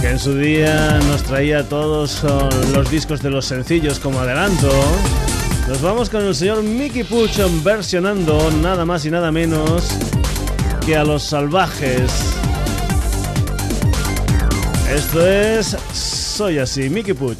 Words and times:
que 0.02 0.10
en 0.10 0.20
su 0.20 0.38
día 0.38 1.00
nos 1.08 1.24
traía 1.24 1.64
todos 1.64 2.24
los 2.74 2.92
discos 2.92 3.22
de 3.22 3.30
los 3.30 3.46
sencillos 3.46 4.00
como 4.00 4.20
adelanto. 4.20 4.70
Nos 5.70 5.82
vamos 5.82 6.10
con 6.10 6.26
el 6.26 6.36
señor 6.36 6.62
Mickey 6.62 7.06
Puch 7.06 7.40
versionando 7.64 8.52
nada 8.62 8.84
más 8.84 9.06
y 9.06 9.12
nada 9.12 9.32
menos 9.32 9.88
que 10.86 10.98
a 10.98 11.06
los 11.06 11.24
salvajes. 11.24 12.12
Esto 14.94 15.26
es 15.26 15.78
Soy 15.94 16.60
así, 16.60 16.90
Mickey 16.90 17.14
Puch. 17.14 17.38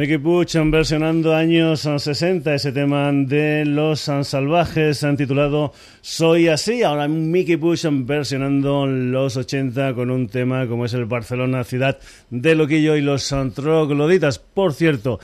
Mickey 0.00 0.16
Butch 0.16 0.54
versionando 0.54 1.34
años 1.34 1.80
60 1.82 2.54
ese 2.54 2.72
tema 2.72 3.12
de 3.12 3.66
Los 3.66 4.00
Salvajes 4.00 5.06
titulado 5.18 5.74
Soy 6.00 6.48
así. 6.48 6.82
Ahora 6.82 7.06
Mickey 7.06 7.56
Butch 7.56 7.84
versionando 7.90 8.86
los 8.86 9.36
80 9.36 9.92
con 9.92 10.10
un 10.10 10.26
tema 10.28 10.66
como 10.66 10.86
es 10.86 10.94
el 10.94 11.04
Barcelona 11.04 11.64
Ciudad 11.64 11.98
de 12.30 12.54
Loquillo 12.54 12.96
y 12.96 13.02
los 13.02 13.28
Trogloditas. 13.54 14.38
Por 14.38 14.72
cierto, 14.72 15.20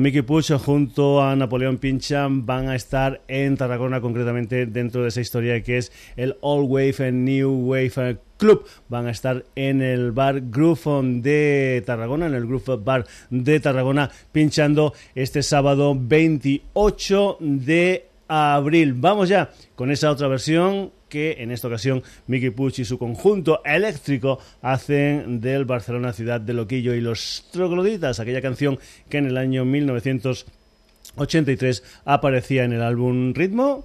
Mickey 0.00 0.22
Puch 0.22 0.50
junto 0.52 1.22
a 1.22 1.36
Napoleón 1.36 1.76
Pincha 1.76 2.26
van 2.30 2.70
a 2.70 2.74
estar 2.74 3.20
en 3.28 3.58
Tarragona, 3.58 4.00
concretamente 4.00 4.64
dentro 4.64 5.02
de 5.02 5.08
esa 5.08 5.20
historia 5.20 5.62
que 5.62 5.76
es 5.76 5.92
el 6.16 6.38
All 6.40 6.64
Wave 6.64 6.96
and 7.00 7.28
New 7.28 7.68
Wave 7.68 8.16
Club. 8.36 8.66
Van 8.88 9.06
a 9.06 9.10
estar 9.10 9.44
en 9.54 9.82
el 9.82 10.12
bar 10.12 10.42
Groove 10.50 11.20
de 11.22 11.82
Tarragona, 11.86 12.26
en 12.26 12.34
el 12.34 12.46
Groove 12.46 12.82
Bar 12.82 13.06
de 13.30 13.60
Tarragona, 13.60 14.10
pinchando 14.32 14.92
este 15.14 15.42
sábado 15.42 15.96
28 15.98 17.38
de 17.40 18.06
abril. 18.28 18.94
Vamos 18.94 19.28
ya 19.28 19.50
con 19.74 19.90
esa 19.90 20.10
otra 20.10 20.28
versión 20.28 20.92
que 21.08 21.36
en 21.38 21.50
esta 21.52 21.68
ocasión 21.68 22.02
Mickey 22.26 22.50
Puch 22.50 22.80
y 22.80 22.84
su 22.84 22.98
conjunto 22.98 23.62
eléctrico 23.64 24.38
hacen 24.62 25.40
del 25.40 25.64
Barcelona 25.64 26.12
ciudad 26.12 26.40
de 26.40 26.52
loquillo 26.52 26.94
y 26.94 27.00
los 27.00 27.48
trogloditas, 27.52 28.18
aquella 28.20 28.42
canción 28.42 28.78
que 29.08 29.18
en 29.18 29.26
el 29.26 29.36
año 29.36 29.64
1983 29.64 31.84
aparecía 32.04 32.64
en 32.64 32.72
el 32.72 32.82
álbum 32.82 33.32
Ritmo 33.34 33.84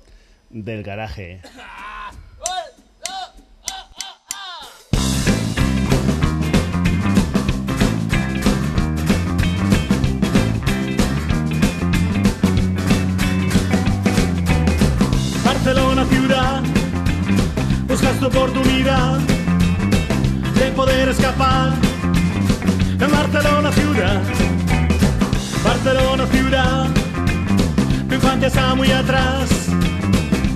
del 0.50 0.82
Garaje. 0.84 1.42
tu 18.22 18.28
oportunidad 18.28 19.18
de 20.54 20.72
poder 20.76 21.10
escapar 21.10 21.72
en 23.00 23.12
Barcelona 23.12 23.72
ciudad. 23.72 24.22
Barcelona 25.64 26.28
ciudad, 26.28 26.88
tu 28.08 28.14
infancia 28.14 28.48
está 28.48 28.76
muy 28.76 28.92
atrás, 28.92 29.50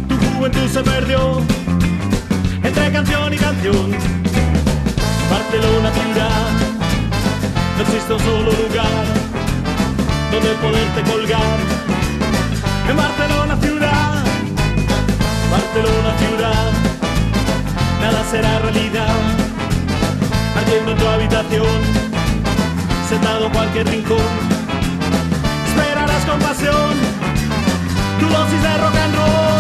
tu 0.07 0.15
juventud 0.15 0.67
se 0.71 0.83
perdió 0.83 1.41
entre 2.61 2.91
canción 2.91 3.33
y 3.33 3.37
canción. 3.37 3.91
Barcelona 5.31 5.89
ciudad, 5.91 6.47
no 7.77 7.81
existe 7.81 8.13
un 8.13 8.19
solo 8.19 8.51
lugar 8.61 9.05
donde 10.31 10.49
poderte 10.61 11.01
colgar. 11.11 11.57
En 12.89 12.95
Barcelona 12.95 13.57
ciudad, 13.59 14.23
Barcelona 15.49 16.17
ciudad 16.19 16.94
nada 18.01 18.23
será 18.29 18.59
realidad. 18.59 19.15
Ardiendo 20.57 20.91
en 20.91 20.97
tu 20.97 21.07
habitación, 21.07 21.81
sentado 23.09 23.45
en 23.47 23.51
cualquier 23.51 23.87
rincón, 23.87 24.31
esperarás 25.67 26.25
con 26.25 26.39
pasión 26.39 26.93
tu 28.19 28.27
dosis 28.27 28.61
de 28.61 28.77
rock 28.77 28.95
and 28.95 29.15
roll. 29.15 29.55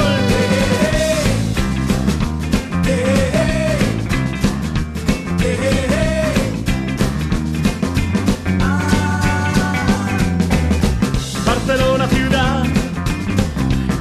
Barcelona 11.45 12.07
ciudad, 12.07 12.63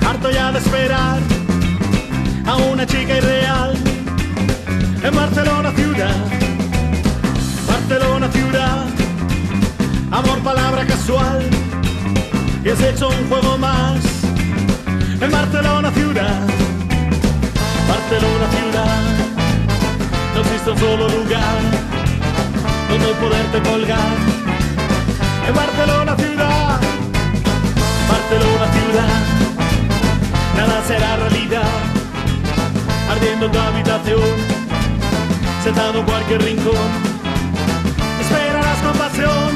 harto 0.07 0.31
ya 0.31 0.53
de 0.53 0.59
esperar 0.59 1.19
a 2.47 2.57
una 2.57 2.87
chica 2.87 3.17
irreal 3.17 3.84
Barcelona 5.15 5.73
ciudad, 5.73 6.15
Barcelona 7.69 8.29
ciudad, 8.31 8.85
amor 10.11 10.39
palabra 10.41 10.85
casual, 10.87 11.43
y 12.65 12.69
has 12.69 12.81
hecho 12.81 13.09
un 13.09 13.29
juego 13.29 13.59
más, 13.59 14.01
en 15.21 15.31
Barcelona 15.31 15.91
ciudad, 15.93 16.41
Barcelona 17.89 18.47
ciudad, 18.57 19.03
no 20.35 20.41
existe 20.41 20.71
un 20.71 20.79
solo 20.79 21.09
lugar 21.09 21.61
donde 22.89 23.07
poderte 23.21 23.63
colgar, 23.71 24.17
en 25.49 25.55
Barcelona 25.55 26.17
ciudad, 26.17 26.64
en 35.77 36.05
cualquier 36.05 36.43
rincón. 36.43 36.75
Esperarás 38.21 38.79
con 38.83 38.97
pasión 38.97 39.54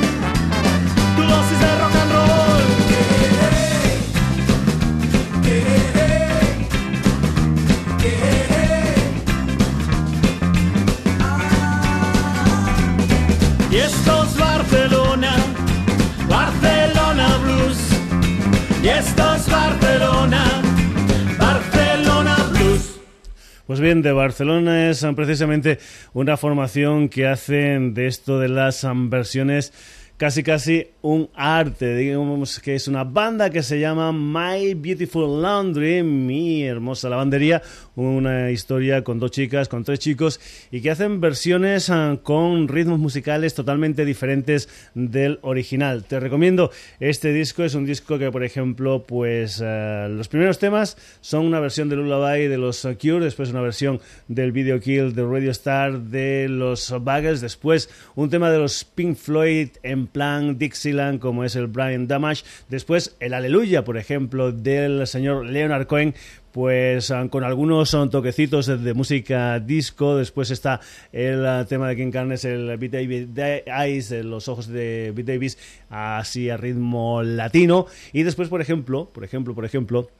Pues 23.68 23.80
bien, 23.80 24.00
de 24.00 24.12
Barcelona 24.12 24.88
es 24.88 25.06
precisamente 25.14 25.78
una 26.14 26.38
formación 26.38 27.10
que 27.10 27.26
hacen 27.26 27.92
de 27.92 28.06
esto 28.06 28.38
de 28.38 28.48
las 28.48 28.86
versiones 29.10 29.74
casi 30.16 30.42
casi 30.42 30.86
un 31.02 31.28
arte, 31.34 31.94
digamos 31.94 32.60
que 32.60 32.74
es 32.74 32.88
una 32.88 33.04
banda 33.04 33.50
que 33.50 33.62
se 33.62 33.78
llama 33.78 34.10
My 34.10 34.72
Beautiful 34.72 35.42
Laundry, 35.42 36.02
mi 36.02 36.64
hermosa 36.64 37.10
lavandería, 37.10 37.60
una 38.06 38.50
historia 38.50 39.02
con 39.02 39.18
dos 39.18 39.30
chicas, 39.30 39.68
con 39.68 39.84
tres 39.84 39.98
chicos 39.98 40.40
y 40.70 40.80
que 40.80 40.90
hacen 40.90 41.20
versiones 41.20 41.90
ah, 41.90 42.18
con 42.22 42.68
ritmos 42.68 42.98
musicales 42.98 43.54
totalmente 43.54 44.04
diferentes 44.04 44.68
del 44.94 45.38
original. 45.42 46.04
Te 46.04 46.20
recomiendo 46.20 46.70
este 47.00 47.32
disco, 47.32 47.64
es 47.64 47.74
un 47.74 47.86
disco 47.86 48.18
que 48.18 48.30
por 48.30 48.44
ejemplo, 48.44 49.04
pues 49.06 49.60
ah, 49.62 50.08
los 50.08 50.28
primeros 50.28 50.58
temas 50.58 50.96
son 51.20 51.46
una 51.46 51.60
versión 51.60 51.88
de 51.88 51.96
Lullaby 51.96 52.46
de 52.46 52.58
los 52.58 52.86
Cure, 53.00 53.24
después 53.24 53.50
una 53.50 53.60
versión 53.60 54.00
del 54.28 54.52
Video 54.52 54.80
Kill 54.80 55.14
de 55.14 55.24
Radio 55.24 55.50
Star 55.50 56.00
de 56.00 56.48
los 56.48 56.90
Buggles, 56.90 57.40
después 57.40 57.90
un 58.14 58.30
tema 58.30 58.50
de 58.50 58.58
los 58.58 58.84
Pink 58.84 59.16
Floyd 59.16 59.68
en 59.82 60.06
plan 60.06 60.58
Dixieland 60.58 61.18
como 61.18 61.44
es 61.44 61.56
el 61.56 61.66
Brian 61.66 62.06
Damage, 62.06 62.44
después 62.68 63.16
el 63.20 63.34
Aleluya, 63.34 63.84
por 63.84 63.96
ejemplo, 63.96 64.52
del 64.52 65.06
señor 65.06 65.46
Leonard 65.46 65.86
Cohen, 65.86 66.14
pues 66.58 67.12
ah, 67.12 67.24
con 67.30 67.44
algunos 67.44 67.88
son 67.88 68.10
toquecitos 68.10 68.66
de, 68.66 68.92
música 68.92 69.60
disco, 69.60 70.16
después 70.16 70.50
está 70.50 70.80
el 71.12 71.46
ah, 71.46 71.64
tema 71.68 71.86
de 71.86 71.94
King 71.94 72.10
Carnes, 72.10 72.44
el 72.44 72.76
Beat 72.76 72.90
David 72.94 73.38
Eyes, 73.64 74.10
los 74.24 74.48
ojos 74.48 74.66
de 74.66 75.12
Beat 75.14 75.28
Davis, 75.28 75.56
así 75.88 76.50
a 76.50 76.56
ritmo 76.56 77.22
latino, 77.22 77.86
y 78.12 78.24
después, 78.24 78.48
por 78.48 78.60
ejemplo, 78.60 79.08
por 79.08 79.22
ejemplo, 79.22 79.54
por 79.54 79.66
ejemplo, 79.66 80.10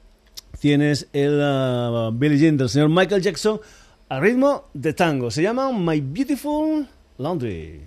tienes 0.61 1.09
el 1.13 1.41
uh, 1.41 2.13
Billie 2.13 2.39
Jean 2.39 2.57
del 2.57 2.69
señor 2.69 2.89
Michael 2.89 3.21
Jackson 3.21 3.61
a 4.09 4.21
ritmo 4.21 4.71
de 4.75 4.93
tango, 4.93 5.33
se 5.33 5.43
llama 5.43 5.73
My 5.73 6.01
Beautiful 6.01 6.87
Laundry. 7.17 7.81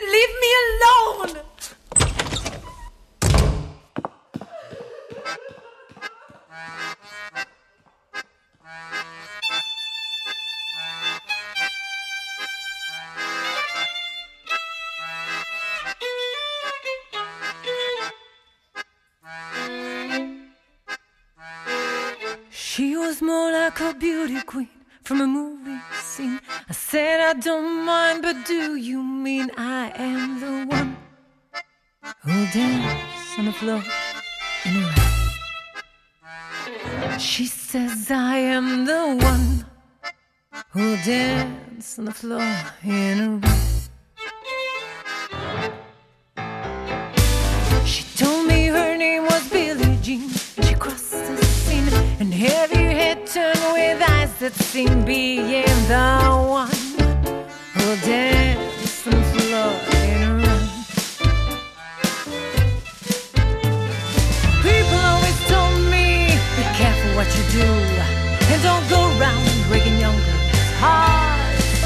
Leave 0.00 0.32
me 0.40 1.28
alone! 1.28 1.44
She 22.50 22.96
was 22.96 23.22
more 23.22 23.52
like 23.52 23.78
a 23.80 23.94
beauty 23.94 24.40
queen 24.42 24.68
from 25.04 25.20
a 25.20 25.26
movie 25.26 25.80
scene. 26.00 26.40
I 26.68 26.72
said 26.72 27.20
I 27.20 27.34
don't 27.38 27.84
mind, 27.84 28.22
but 28.22 28.44
do 28.46 28.74
you 28.74 29.00
mean 29.00 29.50
I 29.56 29.92
am 29.94 30.40
the 30.40 30.74
one 30.74 30.96
who'll 32.22 32.46
dance 32.52 33.38
on 33.38 33.44
the 33.44 33.52
floor 33.52 33.82
in 34.64 34.76
a? 34.82 35.03
She 37.18 37.46
says 37.46 38.10
I 38.10 38.36
am 38.38 38.84
the 38.84 39.16
one 39.22 39.64
who'll 40.70 40.96
dance 41.04 41.98
on 41.98 42.06
the 42.06 42.12
floor 42.12 42.42
in 42.82 43.20
a 43.20 43.28
room. 43.28 43.42
She 47.86 48.04
told 48.16 48.46
me 48.46 48.66
her 48.66 48.96
name 48.96 49.22
was 49.24 49.48
Billie 49.48 49.98
Jean. 50.02 50.28
She 50.28 50.74
crossed 50.74 51.12
the 51.12 51.44
scene 51.44 51.88
and 52.20 52.34
heavy 52.34 52.76
head 52.76 53.26
turned 53.26 53.72
with 53.72 54.02
eyes 54.10 54.34
that 54.40 54.54
seemed 54.54 55.06
being 55.06 55.64
the 55.88 56.18
one 56.48 56.70
who'll 57.74 57.96
dance 58.04 58.53
what 67.24 67.36
you 67.38 67.62
do. 67.62 67.68
And 68.52 68.62
don't 68.62 68.86
go 68.90 69.00
around 69.16 69.48
breaking 69.68 69.98
young 69.98 70.16
girls' 70.16 70.72
hearts. 70.76 71.84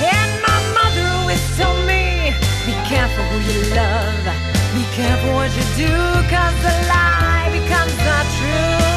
And 0.00 0.30
my 0.40 0.60
mother 0.76 1.04
always 1.18 1.42
told 1.58 1.84
me, 1.84 2.32
be 2.64 2.72
careful 2.88 3.24
who 3.24 3.38
you 3.52 3.60
love. 3.74 4.24
Be 4.72 4.84
careful 4.96 5.34
what 5.34 5.50
you 5.56 5.66
do, 5.76 5.92
cause 6.32 6.56
the 6.64 6.74
lie 6.88 7.48
becomes 7.52 7.96
the 7.96 8.18
truth. 8.36 8.87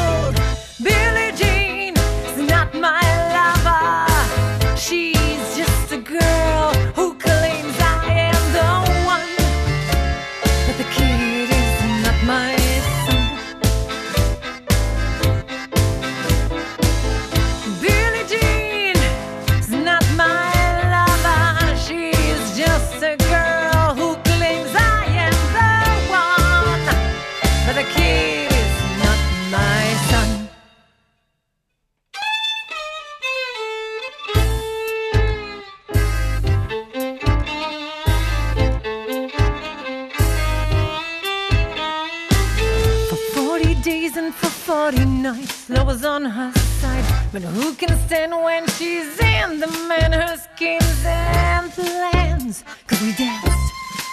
But 47.32 47.42
who 47.44 47.72
can 47.72 47.96
stand 48.06 48.32
when 48.32 48.66
she's 48.76 49.18
in 49.18 49.58
the 49.58 49.66
man, 49.88 50.12
her 50.12 50.36
schemes 50.36 51.02
and 51.06 51.72
plans? 51.72 52.62
Cause 52.86 53.00
we 53.00 53.14
danced 53.14 53.72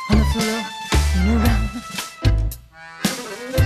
on 0.09 0.19
the 0.19 0.25
floor 0.31 0.63
and 1.17 1.29
around. 1.35 1.69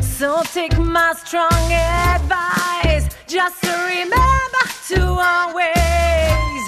So 0.01 0.41
take 0.51 0.75
my 0.79 1.13
strong 1.23 1.71
advice, 1.71 3.07
just 3.27 3.63
remember 3.63 4.65
to 4.87 5.01
always 5.21 6.63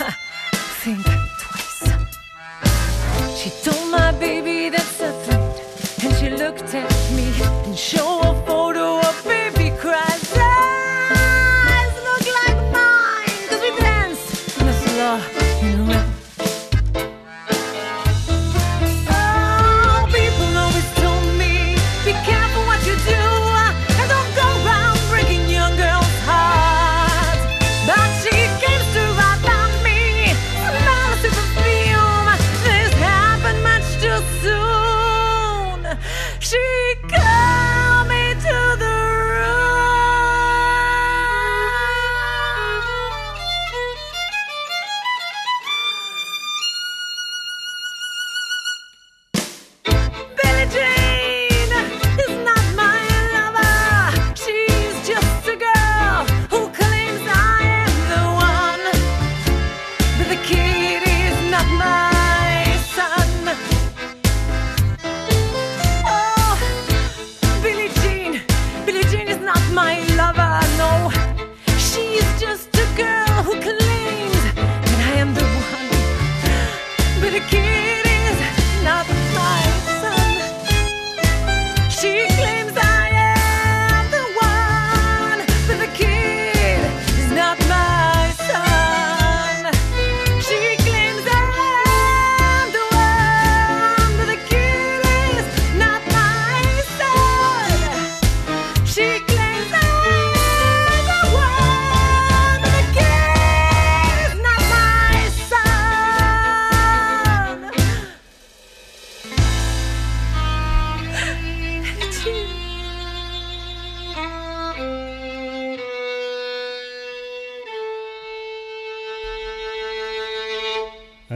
think 0.82 1.04
twice. 1.42 1.86
She 3.38 3.50
told 3.62 3.92
my 3.92 4.10
baby 4.18 4.70
that's 4.70 5.00
a 5.00 5.12
threat, 5.22 5.62
and 6.02 6.12
she 6.16 6.30
looked 6.30 6.74
at 6.74 7.12
me 7.14 7.30
and 7.64 7.78
showed 7.78 8.22
a 8.22 8.34
photo 8.44 8.98
of 8.98 9.24
baby 9.24 9.37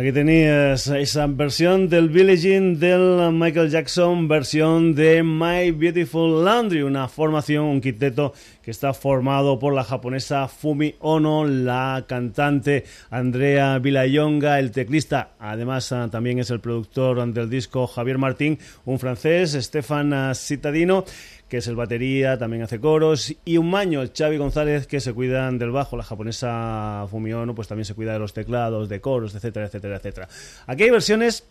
Aquí 0.02 0.10
tenías 0.10 0.88
esa 0.88 1.28
versión 1.28 1.88
del 1.88 2.10
Jean 2.36 2.80
del 2.80 3.30
Michael 3.32 3.70
Jackson, 3.70 4.26
versión 4.26 4.96
de 4.96 5.22
My 5.22 5.70
Beautiful 5.70 6.44
Laundry, 6.44 6.82
una 6.82 7.06
formación, 7.06 7.66
un 7.66 7.80
quinteto 7.80 8.34
que 8.64 8.72
está 8.72 8.94
formado 8.94 9.60
por 9.60 9.72
la 9.72 9.84
japonesa 9.84 10.48
Fumi 10.48 10.96
Ono, 10.98 11.44
la 11.44 12.04
cantante 12.08 12.82
Andrea 13.10 13.78
Vilayonga, 13.78 14.58
el 14.58 14.72
teclista, 14.72 15.34
además 15.38 15.92
ah, 15.92 16.08
también 16.10 16.40
es 16.40 16.50
el 16.50 16.58
productor 16.58 17.24
del 17.32 17.48
disco 17.48 17.86
Javier 17.86 18.18
Martín, 18.18 18.58
un 18.84 18.98
francés, 18.98 19.52
Stefan 19.52 20.34
Citadino, 20.34 21.04
que 21.52 21.58
es 21.58 21.66
el 21.66 21.76
batería, 21.76 22.38
también 22.38 22.62
hace 22.62 22.80
coros, 22.80 23.36
y 23.44 23.58
un 23.58 23.68
maño, 23.68 24.02
Xavi 24.16 24.38
González, 24.38 24.86
que 24.86 25.00
se 25.00 25.12
cuidan 25.12 25.58
del 25.58 25.70
bajo, 25.70 25.98
la 25.98 26.02
japonesa 26.02 27.06
Fumiono, 27.10 27.54
pues 27.54 27.68
también 27.68 27.84
se 27.84 27.92
cuida 27.92 28.14
de 28.14 28.18
los 28.18 28.32
teclados, 28.32 28.88
de 28.88 29.02
coros, 29.02 29.34
etcétera, 29.34 29.66
etcétera, 29.66 29.96
etcétera. 29.96 30.28
Aquí 30.66 30.84
hay 30.84 30.88
versiones 30.88 31.44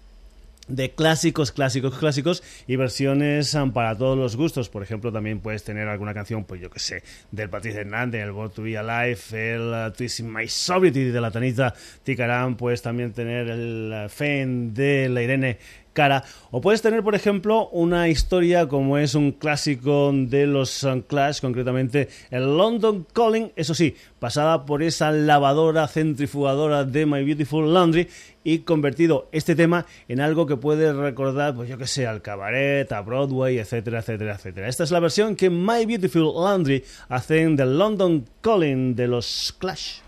de 0.67 0.89
clásicos, 0.89 1.51
clásicos, 1.51 1.98
clásicos 2.00 2.41
y 2.65 2.77
versiones 2.77 3.53
um, 3.53 3.74
para 3.74 3.96
todos 3.96 4.17
los 4.17 4.36
gustos. 4.36 4.70
Por 4.70 4.81
ejemplo, 4.81 5.12
también 5.12 5.39
puedes 5.39 5.63
tener 5.63 5.88
alguna 5.88 6.15
canción, 6.15 6.46
pues 6.46 6.60
yo 6.60 6.72
que 6.72 6.79
sé, 6.79 7.03
del 7.31 7.50
Patricio 7.50 7.81
Hernández, 7.81 8.24
el 8.24 8.31
Born 8.31 8.51
to 8.51 8.63
Be 8.63 8.77
Alive, 8.77 9.20
el 9.31 9.62
uh, 9.62 9.91
Twist 9.91 10.22
in 10.22 10.34
My 10.34 10.48
Sobriety 10.48 11.05
de 11.05 11.22
la 11.22 11.29
Tanita 11.29 11.75
Ticarán, 12.03 12.55
puedes 12.55 12.81
también 12.81 13.13
tener 13.13 13.50
el 13.50 14.05
uh, 14.05 14.10
Fen 14.10 14.74
de 14.74 15.10
la 15.10 15.22
Irene 15.22 15.60
cara. 15.93 16.24
O 16.51 16.62
puedes 16.62 16.81
tener, 16.81 17.03
por 17.03 17.15
ejemplo, 17.15 17.69
una 17.69 18.07
historia 18.10 18.67
como 18.67 18.98
es 18.98 19.15
un 19.15 19.31
clásico 19.31 20.12
de 20.13 20.48
los 20.48 20.83
um, 20.83 21.01
Clash, 21.01 21.41
concretamente 21.41 22.10
el 22.29 22.57
London 22.57 23.05
Calling, 23.13 23.51
eso 23.55 23.74
sí, 23.74 23.95
pasada 24.19 24.65
por 24.65 24.83
esa 24.83 25.12
lavadora 25.12 25.88
centrifugadora 25.88 26.83
de 26.83 27.05
My 27.05 27.24
Beautiful 27.24 27.74
Laundry 27.74 28.07
y 28.43 28.60
convertido 28.60 29.29
este 29.31 29.55
tema 29.55 29.86
en 30.07 30.19
algo 30.19 30.45
que 30.45 30.57
puede 30.57 30.93
recordar, 30.93 31.55
pues 31.55 31.69
yo 31.69 31.77
que 31.77 31.88
sé, 31.88 32.07
al 32.07 32.21
cabaret, 32.21 32.91
a 32.91 33.01
Broadway, 33.01 33.60
etcétera, 33.60 34.00
etcétera, 34.00 34.36
etcétera. 34.36 34.67
Esta 34.67 34.83
es 34.83 34.91
la 34.91 35.00
versión 35.00 35.36
que 35.36 35.50
My 35.50 35.86
Beautiful 35.86 36.33
Laundry 36.43 36.83
hacen 37.10 37.55
del 37.55 37.77
London 37.77 38.25
Calling 38.41 38.95
de 38.95 39.07
los 39.07 39.55
Clash. 39.57 40.01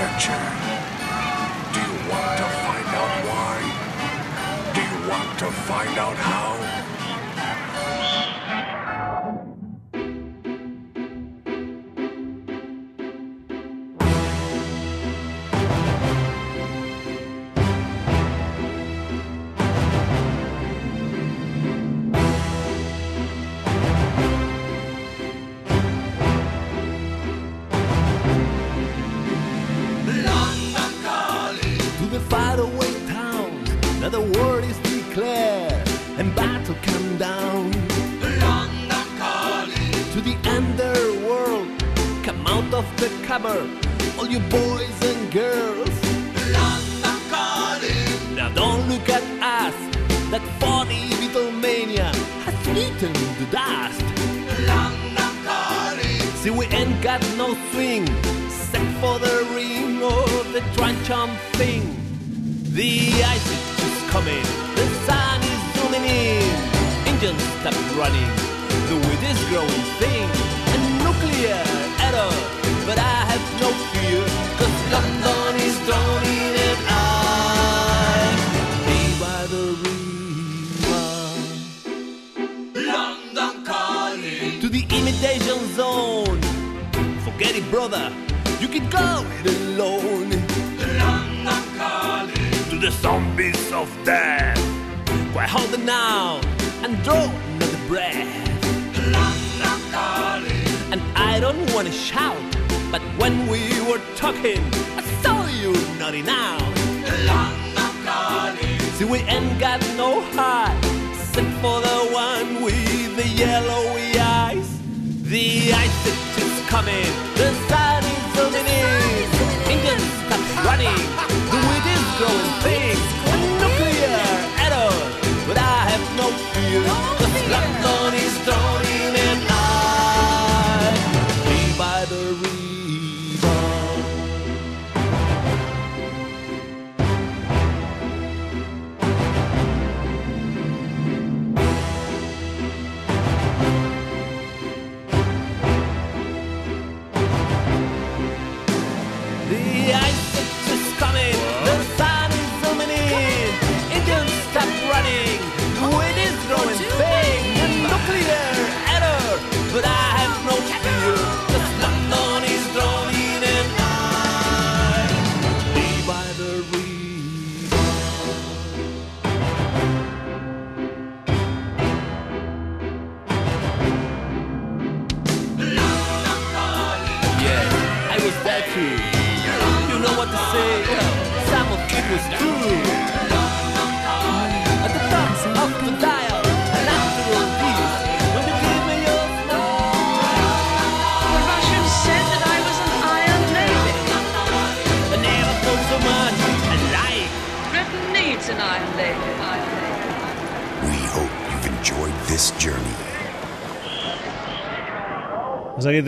Adventure. 0.00 0.32
Do 1.74 1.80
you 1.80 1.96
want 2.08 2.38
to 2.38 2.46
find 2.64 2.88
out 3.00 3.14
why? 3.28 3.56
Do 4.74 4.80
you 4.80 5.10
want 5.10 5.38
to 5.40 5.46
find 5.68 5.98
out 5.98 6.16
how? 6.16 6.79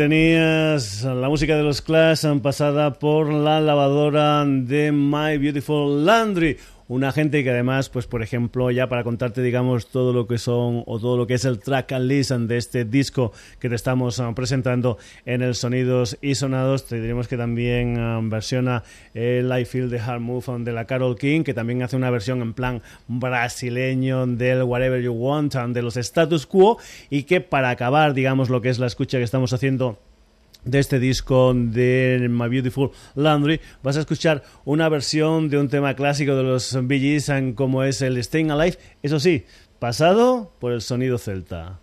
Tenías 0.08 1.04
la 1.04 1.28
música 1.28 1.56
de 1.56 1.62
los 1.62 1.80
Clash 1.80 2.26
pasada 2.42 2.92
por 2.94 3.32
la 3.32 3.60
lavadora 3.60 4.44
de 4.44 4.90
My 4.90 5.38
Beautiful 5.38 6.04
Laundry. 6.04 6.58
Una 6.92 7.10
gente 7.10 7.42
que 7.42 7.48
además, 7.48 7.88
pues 7.88 8.06
por 8.06 8.22
ejemplo, 8.22 8.70
ya 8.70 8.86
para 8.86 9.02
contarte, 9.02 9.40
digamos, 9.40 9.86
todo 9.86 10.12
lo 10.12 10.26
que 10.26 10.36
son 10.36 10.82
o 10.84 11.00
todo 11.00 11.16
lo 11.16 11.26
que 11.26 11.32
es 11.32 11.46
el 11.46 11.58
track 11.58 11.92
and 11.92 12.06
listen 12.06 12.48
de 12.48 12.58
este 12.58 12.84
disco 12.84 13.32
que 13.60 13.70
te 13.70 13.76
estamos 13.76 14.20
ah, 14.20 14.30
presentando 14.34 14.98
en 15.24 15.40
el 15.40 15.54
Sonidos 15.54 16.18
y 16.20 16.34
Sonados, 16.34 16.84
te 16.84 17.00
diremos 17.00 17.28
que 17.28 17.38
también 17.38 17.98
ah, 17.98 18.20
versiona 18.22 18.82
el 19.14 19.50
I 19.58 19.64
Feel 19.64 19.88
the 19.88 20.00
Hard 20.00 20.20
Move 20.20 20.64
de 20.64 20.72
la 20.72 20.84
Carol 20.84 21.16
King, 21.16 21.44
que 21.44 21.54
también 21.54 21.82
hace 21.82 21.96
una 21.96 22.10
versión 22.10 22.42
en 22.42 22.52
plan 22.52 22.82
brasileño 23.08 24.26
del 24.26 24.62
Whatever 24.62 25.00
You 25.00 25.14
Want 25.14 25.54
de 25.54 25.80
los 25.80 25.96
Status 25.96 26.44
Quo 26.44 26.76
y 27.08 27.22
que 27.22 27.40
para 27.40 27.70
acabar, 27.70 28.12
digamos, 28.12 28.50
lo 28.50 28.60
que 28.60 28.68
es 28.68 28.78
la 28.78 28.86
escucha 28.86 29.16
que 29.16 29.24
estamos 29.24 29.54
haciendo 29.54 29.98
de 30.64 30.78
este 30.78 30.98
disco 30.98 31.52
de 31.54 32.28
My 32.30 32.48
Beautiful 32.48 32.90
Laundry 33.14 33.60
vas 33.82 33.96
a 33.96 34.00
escuchar 34.00 34.42
una 34.64 34.88
versión 34.88 35.48
de 35.48 35.58
un 35.58 35.68
tema 35.68 35.94
clásico 35.94 36.34
de 36.36 36.42
los 36.42 36.76
Bee 36.86 37.22
como 37.54 37.82
es 37.84 38.02
el 38.02 38.22
Staying 38.22 38.50
Alive, 38.50 38.78
eso 39.02 39.20
sí, 39.20 39.44
pasado 39.78 40.52
por 40.58 40.72
el 40.72 40.80
sonido 40.80 41.18
celta. 41.18 41.81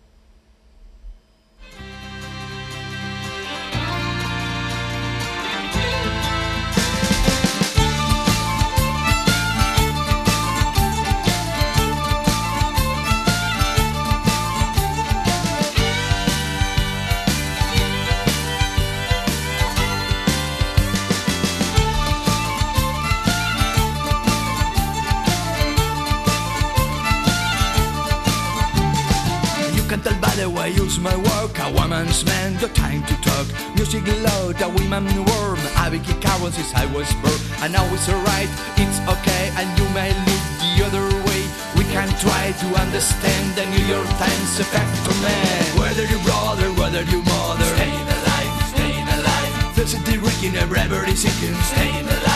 My 31.00 31.16
work. 31.16 31.58
A 31.60 31.72
woman's 31.72 32.26
man, 32.26 32.56
the 32.58 32.68
time 32.70 33.04
to 33.04 33.16
talk. 33.22 33.48
Music 33.76 34.04
loud, 34.24 34.62
a 34.62 34.70
woman 34.70 35.06
warm. 35.26 35.60
I 35.76 35.90
be 35.90 36.00
out 36.28 36.52
since 36.52 36.74
I 36.76 36.86
was 36.94 37.10
born. 37.24 37.40
And 37.64 37.74
now 37.74 37.86
it's 37.94 38.08
alright, 38.10 38.50
it's 38.78 39.00
okay, 39.08 39.52
and 39.58 39.68
you 39.80 39.88
may 39.96 40.12
look 40.28 40.46
the 40.64 40.74
other 40.88 41.06
way. 41.28 41.42
We 41.78 41.84
can 41.92 42.10
try 42.20 42.52
to 42.52 42.68
understand 42.80 43.56
the 43.56 43.66
New 43.74 43.86
York 43.88 44.10
Times 44.20 44.60
effect 44.60 45.08
on 45.08 45.18
man. 45.22 45.64
Whether 45.80 46.06
you 46.06 46.20
brother, 46.24 46.68
whether 46.80 47.04
you 47.04 47.24
mother. 47.24 47.70
Staying 47.76 48.10
alive, 48.18 48.54
staying 48.74 49.08
alive. 49.08 49.76
There's 49.76 49.94
a 49.94 50.00
Rick 50.20 50.44
in 50.44 50.56
every 50.56 51.16
second. 51.16 51.56
Staying 51.72 52.08
alive, 52.08 52.29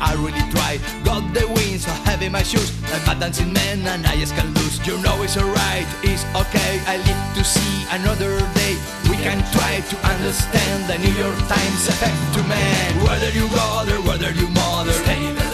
I 0.00 0.14
really 0.14 0.44
try. 0.50 0.78
Got 1.04 1.34
the 1.34 1.46
wings 1.48 1.84
so 1.84 1.92
heavy 2.08 2.28
my 2.28 2.42
shoes. 2.42 2.72
I'm 2.92 3.16
a 3.16 3.20
dancing 3.20 3.52
man 3.52 3.86
and 3.86 4.06
I 4.06 4.16
just 4.16 4.34
can't 4.34 4.54
lose. 4.56 4.80
You 4.86 4.96
know 5.02 5.22
it's 5.22 5.36
alright, 5.36 5.86
it's 6.02 6.24
okay. 6.34 6.80
I 6.86 6.96
live 6.96 7.22
to 7.36 7.44
see 7.44 7.84
another 7.92 8.38
day. 8.54 8.74
We 9.10 9.16
can 9.20 9.38
try 9.52 9.80
to 9.80 9.96
understand 10.08 10.88
the 10.88 10.96
New 10.98 11.12
York 11.20 11.38
Times 11.48 11.88
effect 11.88 12.16
to 12.34 12.42
man. 12.44 13.04
Whether 13.04 13.30
you 13.30 13.48
brother, 13.48 13.96
whether 14.08 14.32
you 14.32 14.48
mother. 14.48 14.92
Stay 14.92 15.26
in 15.26 15.34
the. 15.34 15.48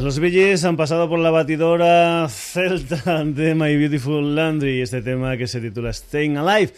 Los 0.03 0.19
Billys 0.19 0.65
han 0.65 0.77
pasado 0.77 1.09
por 1.09 1.21
la 1.21 1.31
batidora 1.31 2.27
celta 2.29 3.25
de 3.25 3.55
My 3.55 3.77
Beautiful 3.77 4.35
Landry, 4.35 4.83
este 4.83 5.03
tema 5.03 5.37
que 5.37 5.47
se 5.47 5.61
titula 5.61 5.93
Staying 5.93 6.37
Alive. 6.37 6.73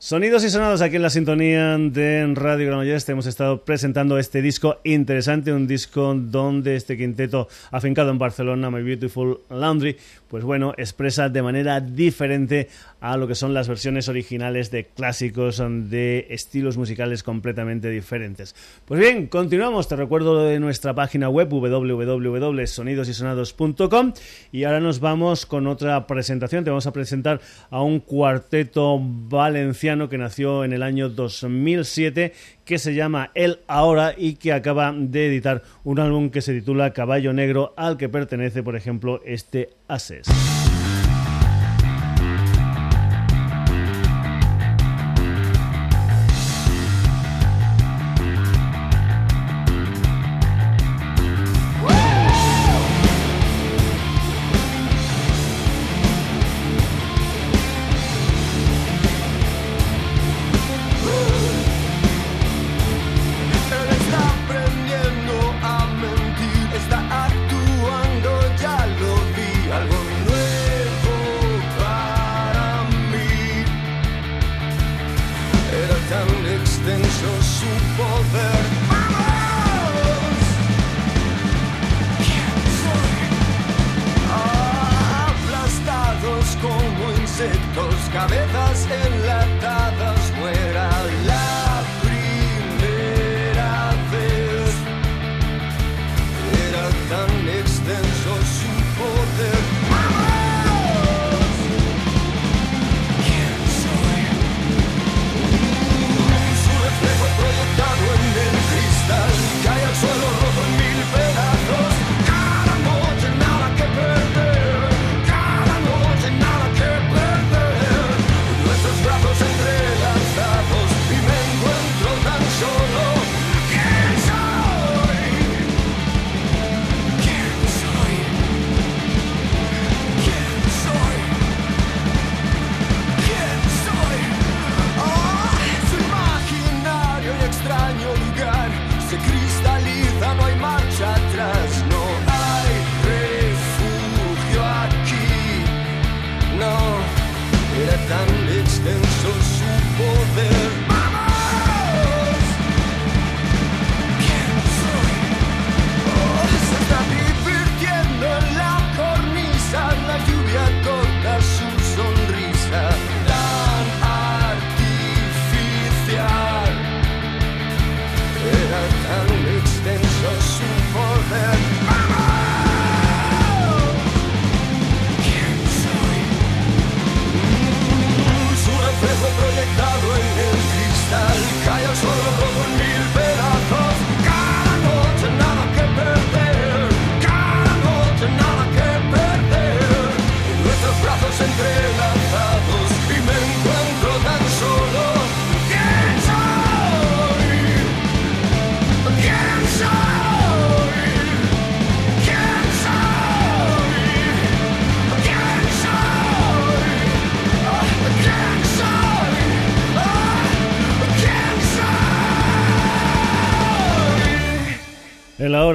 Sonidos 0.00 0.44
y 0.44 0.50
sonados 0.50 0.80
aquí 0.80 0.96
en 0.96 1.02
la 1.02 1.10
sintonía 1.10 1.76
de 1.78 2.30
Radio 2.34 2.66
Granollers. 2.66 3.08
Hemos 3.08 3.26
estado 3.26 3.64
presentando 3.64 4.18
este 4.18 4.42
disco 4.42 4.78
interesante, 4.84 5.52
un 5.52 5.66
disco 5.66 6.14
donde 6.14 6.76
este 6.76 6.96
quinteto 6.96 7.48
afincado 7.70 8.10
en 8.10 8.18
Barcelona, 8.18 8.70
My 8.70 8.82
Beautiful 8.82 9.40
Laundry, 9.50 9.96
pues 10.28 10.44
bueno, 10.44 10.74
expresa 10.76 11.28
de 11.28 11.42
manera 11.42 11.80
diferente 11.80 12.68
a 13.00 13.16
lo 13.16 13.28
que 13.28 13.34
son 13.34 13.54
las 13.54 13.68
versiones 13.68 14.08
originales 14.08 14.70
de 14.70 14.86
clásicos 14.86 15.58
de 15.58 16.26
estilos 16.30 16.76
musicales 16.76 17.22
completamente 17.22 17.88
diferentes. 17.90 18.54
Pues 18.84 19.00
bien, 19.00 19.28
continuamos, 19.28 19.88
te 19.88 19.96
recuerdo 19.96 20.44
de 20.44 20.60
nuestra 20.60 20.94
página 20.94 21.28
web 21.28 21.48
www.sonidosysonados.com 21.48 24.12
y 24.52 24.64
ahora 24.64 24.80
nos 24.80 25.00
vamos 25.00 25.46
con 25.46 25.66
otra 25.66 26.06
presentación, 26.06 26.64
te 26.64 26.70
vamos 26.70 26.86
a 26.86 26.92
presentar 26.92 27.40
a 27.70 27.82
un 27.82 28.00
cuarteto 28.00 28.98
valenciano 29.00 30.08
que 30.08 30.18
nació 30.18 30.64
en 30.64 30.72
el 30.72 30.82
año 30.82 31.08
2007 31.08 32.32
que 32.64 32.78
se 32.78 32.94
llama 32.94 33.30
El 33.34 33.60
Ahora 33.66 34.14
y 34.16 34.34
que 34.34 34.52
acaba 34.52 34.92
de 34.92 35.26
editar 35.26 35.62
un 35.84 36.00
álbum 36.00 36.30
que 36.30 36.42
se 36.42 36.52
titula 36.52 36.92
Caballo 36.92 37.32
Negro 37.32 37.72
al 37.76 37.96
que 37.96 38.08
pertenece 38.08 38.62
por 38.62 38.76
ejemplo 38.76 39.20
este 39.24 39.70
Ases. 39.88 40.26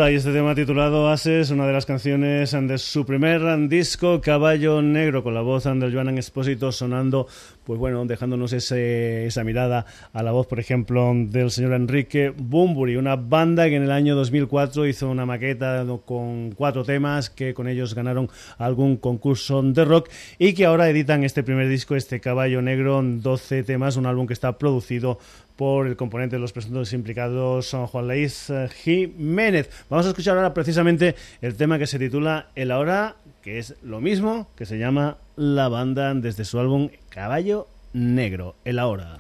Y 0.10 0.16
este 0.16 0.34
tema 0.34 0.54
titulado 0.54 1.10
Ases, 1.10 1.50
una 1.50 1.66
de 1.66 1.72
las 1.72 1.86
canciones 1.86 2.52
de 2.52 2.78
su 2.78 3.06
primer 3.06 3.70
disco 3.70 4.20
Caballo 4.20 4.82
Negro 4.82 5.24
con 5.24 5.34
la 5.34 5.42
voz 5.42 5.64
del 5.64 5.94
Joan 5.94 6.18
Expósito 6.18 6.74
sonando, 6.74 7.28
pues 7.64 7.80
bueno, 7.80 8.06
dejándonos 8.06 8.54
ese, 8.54 9.26
esa 9.26 9.44
mirada 9.44 9.86
a 10.12 10.24
la 10.24 10.32
voz, 10.32 10.48
por 10.48 10.60
ejemplo, 10.60 11.12
del 11.16 11.52
señor 11.52 11.74
Enrique 11.74 12.34
Bumburi, 12.36 12.96
una 12.96 13.16
banda 13.16 13.70
que 13.70 13.76
en 13.76 13.84
el 13.84 13.92
año 13.92 14.16
2004 14.16 14.88
hizo 14.88 15.10
una 15.10 15.26
maqueta 15.26 15.86
con 16.06 16.52
cuatro 16.52 16.84
temas 16.84 17.30
que 17.30 17.54
con 17.54 17.68
ellos 17.68 17.94
ganaron 17.94 18.30
algún 18.58 18.98
concurso 18.98 19.62
de 19.62 19.86
rock 19.86 20.10
y 20.38 20.54
que 20.54 20.66
ahora 20.66 20.90
editan 20.90 21.24
este 21.24 21.44
primer 21.44 21.70
disco, 21.70 21.96
este 21.96 22.20
Caballo 22.20 22.62
Negro, 22.62 23.02
12 23.04 23.64
temas, 23.64 23.98
un 23.98 24.06
álbum 24.06 24.28
que 24.28 24.34
está 24.34 24.58
producido 24.58 25.20
por 25.56 25.88
el 25.88 25.96
componente 25.96 26.36
de 26.36 26.40
los 26.42 26.52
presuntos 26.52 26.94
implicados 26.94 27.72
Juan 27.72 28.10
eh, 28.12 28.30
Jiménez. 28.74 29.70
Vamos 29.90 30.06
a 30.06 30.10
escuchar 30.10 30.36
ahora 30.36 30.54
precisamente 30.54 31.16
el 31.42 31.56
tema 31.56 31.78
que 31.78 31.88
se 31.88 32.00
titula 32.00 32.48
El 32.56 32.72
Ahora, 32.72 33.16
que 33.44 33.60
es 33.60 33.76
lo 33.84 34.00
mismo 34.00 34.48
que 34.56 34.66
se 34.66 34.80
llama 34.80 35.18
La 35.36 35.68
Banda 35.68 36.14
desde 36.14 36.46
su 36.46 36.60
álbum 36.60 36.90
Caballo 37.10 37.68
Negro, 37.92 38.56
El 38.64 38.80
Ahora. 38.80 39.18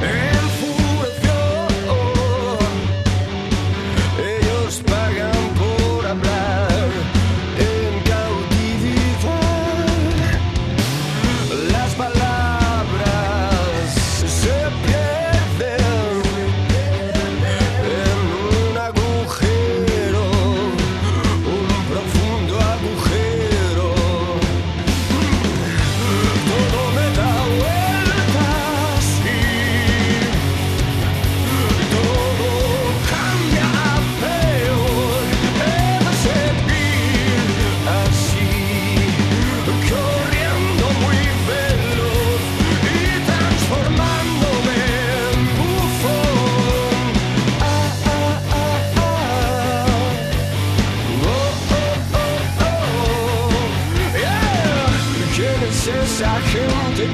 Yeah. 0.00 0.37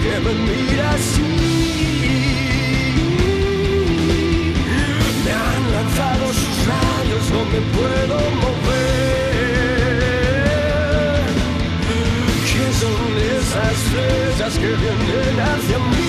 que 0.02 0.14
me 0.24 0.32
mira 0.46 0.86
así. 0.90 1.30
Me 5.24 5.32
han 5.32 5.62
lanzado 5.76 6.24
sus 6.40 6.56
rayos, 6.70 7.24
no 7.34 7.42
me 7.52 7.60
puedo 7.76 8.16
mover. 8.42 8.94
¿Qué 12.50 12.66
son 12.80 13.02
esas 13.38 13.76
flechas 13.90 14.52
que 14.58 14.70
vienen 14.82 15.36
hacia 15.40 15.78
mí? 15.78 16.03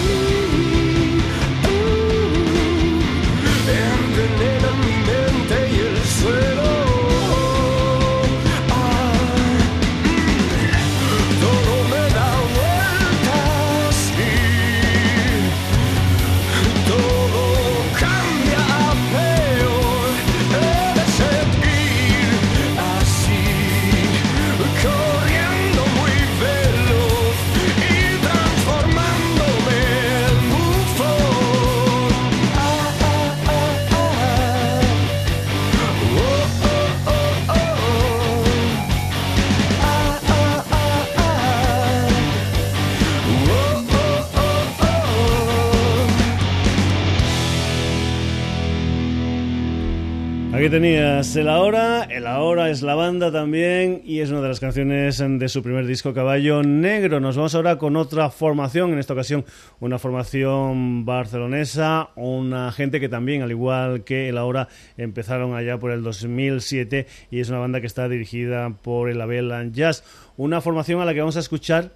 Tenías 50.70 51.36
el 51.36 51.48
ahora, 51.50 52.04
el 52.04 52.26
ahora 52.26 52.70
es 52.70 52.82
la 52.82 52.96
banda 52.96 53.32
también 53.32 54.02
y 54.04 54.22
es 54.22 54.32
una 54.32 54.42
de 54.42 54.48
las 54.48 54.60
canciones 54.60 55.18
de 55.18 55.50
su 55.50 55.62
primer 55.62 55.86
disco 55.86 56.14
Caballo 56.14 56.64
Negro. 56.64 57.20
Nos 57.20 57.36
vamos 57.36 57.54
ahora 57.54 57.78
con 57.78 57.96
otra 57.96 58.30
formación, 58.32 58.92
en 58.92 59.00
esta 59.00 59.14
ocasión 59.14 59.46
una 59.80 60.00
formación 60.00 61.06
barcelonesa, 61.06 62.10
una 62.16 62.72
gente 62.72 63.00
que 63.00 63.10
también, 63.10 63.44
al 63.44 63.52
igual 63.52 64.04
que 64.04 64.30
el 64.30 64.38
ahora, 64.38 64.68
empezaron 64.98 65.56
allá 65.56 65.78
por 65.78 65.92
el 65.92 66.02
2007 66.02 67.06
y 67.30 67.42
es 67.42 67.50
una 67.50 67.60
banda 67.60 67.82
que 67.82 67.88
está 67.88 68.10
dirigida 68.10 68.70
por 68.70 69.10
el 69.10 69.22
Abel 69.22 69.72
Jazz. 69.72 70.04
Una 70.38 70.62
formación 70.62 71.00
a 71.02 71.06
la 71.06 71.14
que 71.14 71.20
vamos 71.20 71.38
a 71.38 71.42
escuchar 71.42 71.92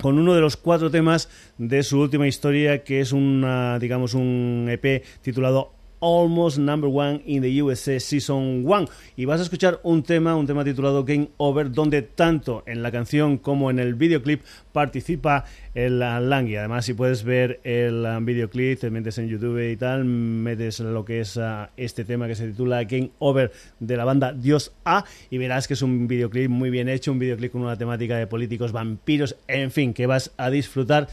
con 0.00 0.18
uno 0.18 0.34
de 0.34 0.40
los 0.40 0.56
cuatro 0.56 0.90
temas 0.90 1.28
de 1.58 1.82
su 1.82 2.00
última 2.00 2.26
historia, 2.26 2.82
que 2.82 3.00
es 3.00 3.12
una, 3.12 3.78
digamos, 3.78 4.14
un 4.14 4.68
EP 4.70 5.04
titulado 5.22 5.72
Almost 6.00 6.58
Number 6.58 6.90
One 6.90 7.22
in 7.26 7.42
the 7.42 7.62
USA 7.62 8.00
Season 8.00 8.64
1. 8.64 8.88
Y 9.16 9.24
vas 9.26 9.40
a 9.40 9.44
escuchar 9.44 9.80
un 9.82 10.02
tema, 10.02 10.34
un 10.36 10.46
tema 10.46 10.64
titulado 10.64 11.04
Game 11.04 11.28
Over, 11.36 11.70
donde 11.70 12.02
tanto 12.02 12.62
en 12.66 12.82
la 12.82 12.90
canción 12.90 13.38
como 13.38 13.70
en 13.70 13.78
el 13.78 13.94
videoclip 13.94 14.42
participa 14.72 15.44
el 15.74 15.98
Langui. 16.00 16.56
Además, 16.56 16.84
si 16.84 16.94
puedes 16.94 17.22
ver 17.22 17.60
el 17.64 18.06
videoclip, 18.22 18.80
te 18.80 18.90
metes 18.90 19.18
en 19.18 19.28
YouTube 19.28 19.70
y 19.70 19.76
tal, 19.76 20.04
metes 20.04 20.80
lo 20.80 21.04
que 21.04 21.20
es 21.20 21.36
uh, 21.36 21.66
este 21.76 22.04
tema 22.04 22.26
que 22.26 22.34
se 22.34 22.48
titula 22.48 22.84
Game 22.84 23.10
Over 23.18 23.52
de 23.78 23.96
la 23.96 24.04
banda 24.04 24.32
Dios 24.32 24.72
A 24.84 25.04
y 25.30 25.38
verás 25.38 25.68
que 25.68 25.74
es 25.74 25.82
un 25.82 26.08
videoclip 26.08 26.50
muy 26.50 26.70
bien 26.70 26.88
hecho, 26.88 27.12
un 27.12 27.18
videoclip 27.18 27.52
con 27.52 27.62
una 27.62 27.76
temática 27.76 28.16
de 28.16 28.26
políticos, 28.26 28.72
vampiros, 28.72 29.36
en 29.48 29.70
fin, 29.70 29.94
que 29.94 30.06
vas 30.06 30.32
a 30.36 30.50
disfrutar 30.50 31.08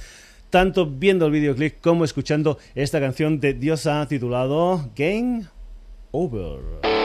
tanto 0.49 0.85
viendo 0.85 1.25
el 1.25 1.31
videoclip 1.31 1.81
como 1.81 2.03
escuchando 2.03 2.57
esta 2.75 2.99
canción 2.99 3.39
de 3.39 3.53
Diosa 3.53 4.07
titulado 4.07 4.89
Game 4.95 5.45
Over. 6.11 6.96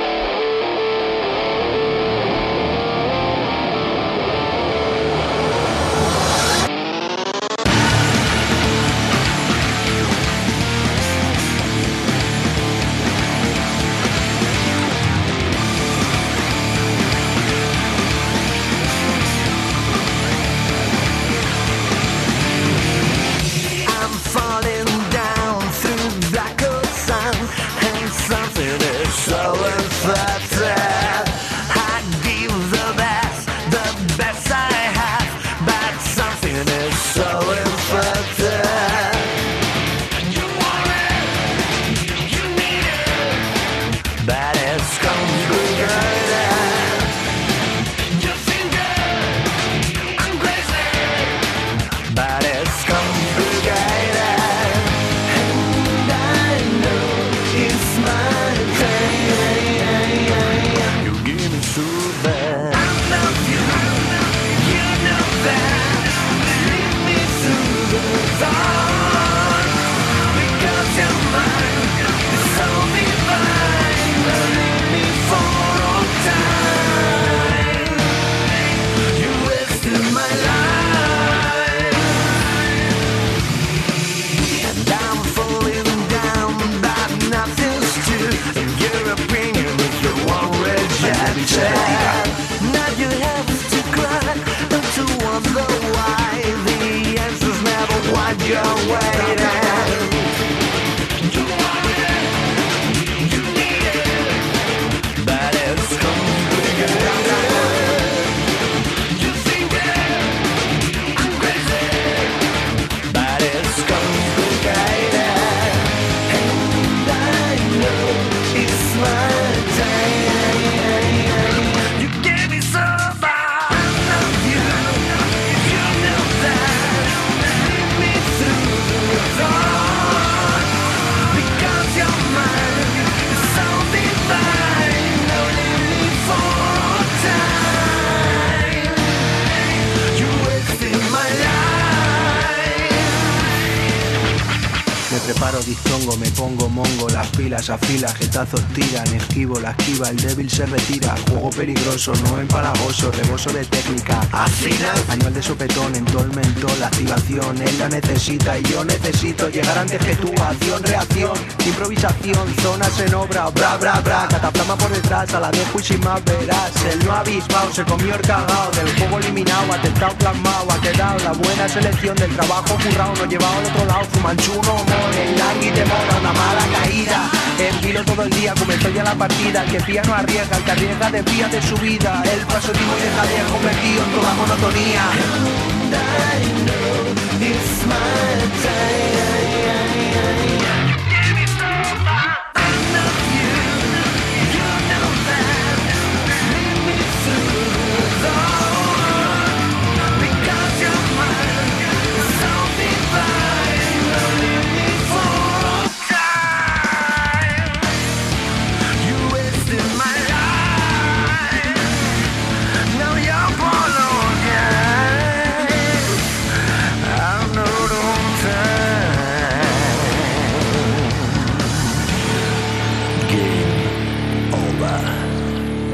Afila, 147.71 148.09
jetazos 148.15 148.63
tiran, 148.75 149.07
esquivo 149.15 149.61
la 149.61 149.71
esquiva, 149.71 150.09
el 150.09 150.17
débil 150.17 150.51
se 150.51 150.67
retira, 150.67 151.15
peligroso, 151.63 152.13
no 152.25 152.41
empalagoso, 152.41 153.13
reboso 153.13 153.53
de 153.53 153.65
técnica, 153.65 154.19
afina, 154.33 154.93
anual 155.09 155.33
de 155.33 155.41
sopetón, 155.41 155.95
en 155.95 156.05
todo 156.07 156.25
el 156.25 156.33
mentol, 156.35 156.83
activación, 156.83 157.57
él 157.63 157.79
la 157.79 157.89
necesita 157.89 158.59
y 158.59 158.65
yo 158.65 158.85
necesito 158.85 159.49
llegar 159.49 159.79
antes 159.79 160.05
que 160.05 160.17
tu 160.17 160.33
acción, 160.43 160.83
reacción, 160.83 161.31
improvisación, 161.65 162.53
zonas 162.63 162.99
en 162.99 163.15
obra, 163.15 163.49
bra 163.51 163.77
bra 163.77 164.01
bra, 164.01 164.27
cataflama 164.29 164.77
por 164.77 164.91
detrás, 164.91 165.33
a 165.35 165.39
la 165.39 165.53
dejo 165.53 165.79
y 165.79 165.85
sin 165.85 166.01
más 166.01 166.21
verás, 166.25 166.73
el 166.91 167.07
no 167.07 167.13
avispado, 167.13 167.73
se 167.73 167.85
comió 167.85 168.17
el 168.17 168.23
cagao, 168.23 168.71
del 168.73 168.97
juego 168.97 169.19
eliminado, 169.21 169.73
atentado 169.73 170.19
plasmado, 170.19 170.67
ha 170.73 170.81
quedado 170.81 171.19
la 171.21 171.33
buena 171.33 171.69
selección 171.69 172.17
del 172.17 172.35
trabajo 172.35 172.77
currado, 172.83 173.15
no 173.15 173.25
llevado 173.27 173.57
al 173.61 173.67
otro 173.67 173.85
lado, 173.87 174.05
fumanchuno, 174.07 174.73
mole, 174.83 175.31
el 175.31 175.39
langui 175.39 175.71
te 175.71 175.83
una 175.85 176.33
mala 176.33 176.67
caída, 176.81 177.31
en 177.59 177.81
vilo 177.81 178.05
todo 178.05 178.23
el 178.23 178.31
día, 178.31 178.55
comenzó 178.59 178.89
ya 178.91 179.05
la 179.05 179.15
partida. 179.15 179.65
Que 179.67 179.81
pía 179.81 180.03
no 180.03 180.15
arriesga, 180.15 180.57
el 180.57 180.65
que 180.65 180.71
arriesga 180.71 181.11
desvía 181.11 181.49
de 181.53 181.61
su 181.61 181.77
vida. 181.77 182.23
El 182.33 182.47
paso 182.47 182.73
vivo 182.73 182.95
deja 182.97 183.23
de 183.27 183.53
convertido 183.53 184.05
en 184.05 184.13
toda 184.13 184.35
monotonía. 184.35 185.03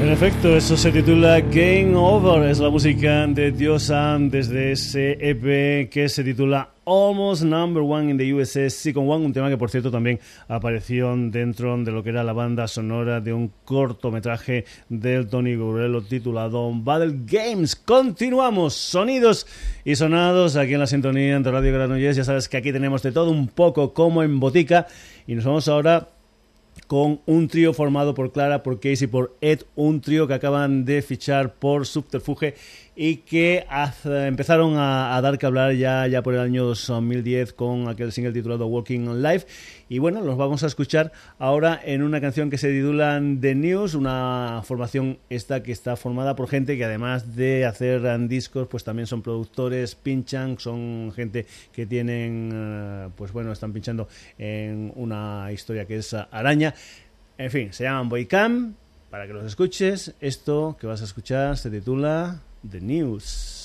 Perfecto, 0.09 0.55
eso 0.55 0.75
se 0.75 0.91
titula 0.91 1.39
Game 1.39 1.95
Over, 1.95 2.49
es 2.49 2.57
la 2.57 2.71
música 2.71 3.27
de 3.27 3.51
Diosan 3.51 4.31
desde 4.31 4.71
ese 4.71 5.11
EP 5.21 5.87
que 5.87 6.09
se 6.09 6.23
titula 6.23 6.71
Almost 6.83 7.43
Number 7.43 7.83
One 7.83 8.09
in 8.09 8.17
the 8.17 8.33
USA 8.33 8.67
Second 8.71 9.07
One, 9.07 9.27
un 9.27 9.33
tema 9.33 9.49
que 9.49 9.57
por 9.57 9.69
cierto 9.69 9.91
también 9.91 10.19
apareció 10.47 11.15
dentro 11.15 11.77
de 11.77 11.91
lo 11.91 12.01
que 12.01 12.09
era 12.09 12.23
la 12.23 12.33
banda 12.33 12.67
sonora 12.67 13.21
de 13.21 13.33
un 13.33 13.51
cortometraje 13.63 14.65
del 14.89 15.27
Tony 15.27 15.55
Gurrello 15.55 16.01
titulado 16.01 16.71
Battle 16.73 17.19
Games. 17.27 17.75
Continuamos, 17.75 18.73
sonidos 18.73 19.45
y 19.85 19.95
sonados 19.95 20.55
aquí 20.55 20.73
en 20.73 20.79
la 20.79 20.87
sintonía 20.87 21.39
de 21.39 21.51
Radio 21.51 21.71
Granollers, 21.71 22.17
ya 22.17 22.23
sabes 22.23 22.49
que 22.49 22.57
aquí 22.57 22.71
tenemos 22.71 23.03
de 23.03 23.11
todo 23.11 23.29
un 23.29 23.47
poco 23.47 23.93
como 23.93 24.23
en 24.23 24.39
botica. 24.39 24.87
Y 25.27 25.35
nos 25.35 25.45
vamos 25.45 25.67
ahora 25.67 26.09
con 26.89 27.21
un 27.27 27.47
trío 27.47 27.71
formado 27.75 28.15
por 28.15 28.31
Clara, 28.31 28.63
por 28.63 28.79
Casey, 28.79 29.05
por 29.05 29.37
Ed, 29.41 29.59
un 29.75 30.01
trío 30.01 30.27
que 30.27 30.33
acaban 30.33 30.85
de 30.85 31.03
fichar 31.03 31.53
por 31.53 31.85
Subterfuge 31.85 32.55
y 33.01 33.15
que 33.15 33.65
empezaron 34.03 34.73
a, 34.75 35.17
dar 35.21 35.37
que 35.37 35.45
hablar 35.45 35.71
ya, 35.71 36.05
ya 36.07 36.21
por 36.21 36.33
el 36.33 36.41
año 36.41 36.65
2010 36.65 37.53
con 37.53 37.87
aquel 37.87 38.11
single 38.11 38.33
titulado 38.33 38.67
Walking 38.67 39.21
Life. 39.21 39.47
Y 39.87 39.99
bueno, 39.99 40.19
los 40.19 40.35
vamos 40.35 40.63
a 40.63 40.67
escuchar 40.67 41.13
ahora 41.37 41.79
en 41.81 42.03
una 42.03 42.19
canción 42.19 42.49
que 42.49 42.57
se 42.57 42.69
titula 42.69 43.21
The 43.39 43.55
News, 43.55 43.95
una 43.95 44.63
formación 44.65 45.17
esta 45.29 45.63
que 45.63 45.71
está 45.71 45.95
formada 45.95 46.35
por 46.35 46.49
gente 46.49 46.75
que 46.75 46.83
además 46.83 47.37
de 47.37 47.65
hacer 47.65 48.01
discos, 48.27 48.67
pues 48.67 48.83
también 48.83 49.07
son 49.07 49.21
productores, 49.21 49.95
pinchan, 49.95 50.59
son 50.59 51.13
gente 51.15 51.45
que 51.71 51.85
tienen, 51.85 52.49
eh, 52.53 53.07
pues 53.15 53.31
bueno, 53.31 53.53
están 53.53 53.71
pinchando 53.71 54.09
en 54.37 54.91
una 54.97 55.49
historia 55.53 55.85
que 55.85 55.95
es 55.95 56.13
Araña. 56.13 56.75
En 57.37 57.49
fin, 57.49 57.71
se 57.71 57.85
llaman 57.85 58.09
Boycam. 58.09 58.75
Para 59.09 59.25
que 59.25 59.31
los 59.31 59.45
escuches, 59.45 60.13
esto 60.19 60.75
que 60.77 60.85
vas 60.85 61.01
a 61.01 61.05
escuchar 61.05 61.57
se 61.57 61.71
titula 61.71 62.41
The 62.63 62.81
News. 62.81 63.58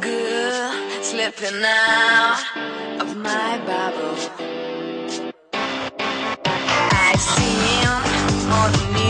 girl 0.00 0.72
slipping 1.02 1.62
out 1.64 2.42
of 3.00 3.16
my 3.16 3.58
bubble. 3.66 4.16
I 5.52 7.14
see 7.16 7.54
him 7.72 7.92
seem 8.50 8.92
me. 8.92 9.07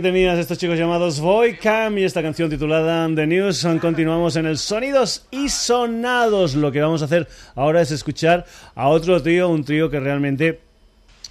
Tenías 0.00 0.38
estos 0.38 0.58
chicos 0.58 0.78
llamados 0.78 1.22
Cam 1.60 1.98
y 1.98 2.04
esta 2.04 2.22
canción 2.22 2.48
titulada 2.48 3.08
The 3.14 3.26
News. 3.26 3.66
Continuamos 3.80 4.36
en 4.36 4.46
el 4.46 4.56
Sonidos 4.56 5.26
y 5.30 5.48
Sonados. 5.48 6.54
Lo 6.54 6.72
que 6.72 6.80
vamos 6.80 7.02
a 7.02 7.04
hacer 7.04 7.28
ahora 7.54 7.82
es 7.82 7.90
escuchar 7.90 8.46
a 8.74 8.88
otro 8.88 9.20
trío, 9.22 9.48
un 9.48 9.64
trío 9.64 9.90
que 9.90 10.00
realmente 10.00 10.60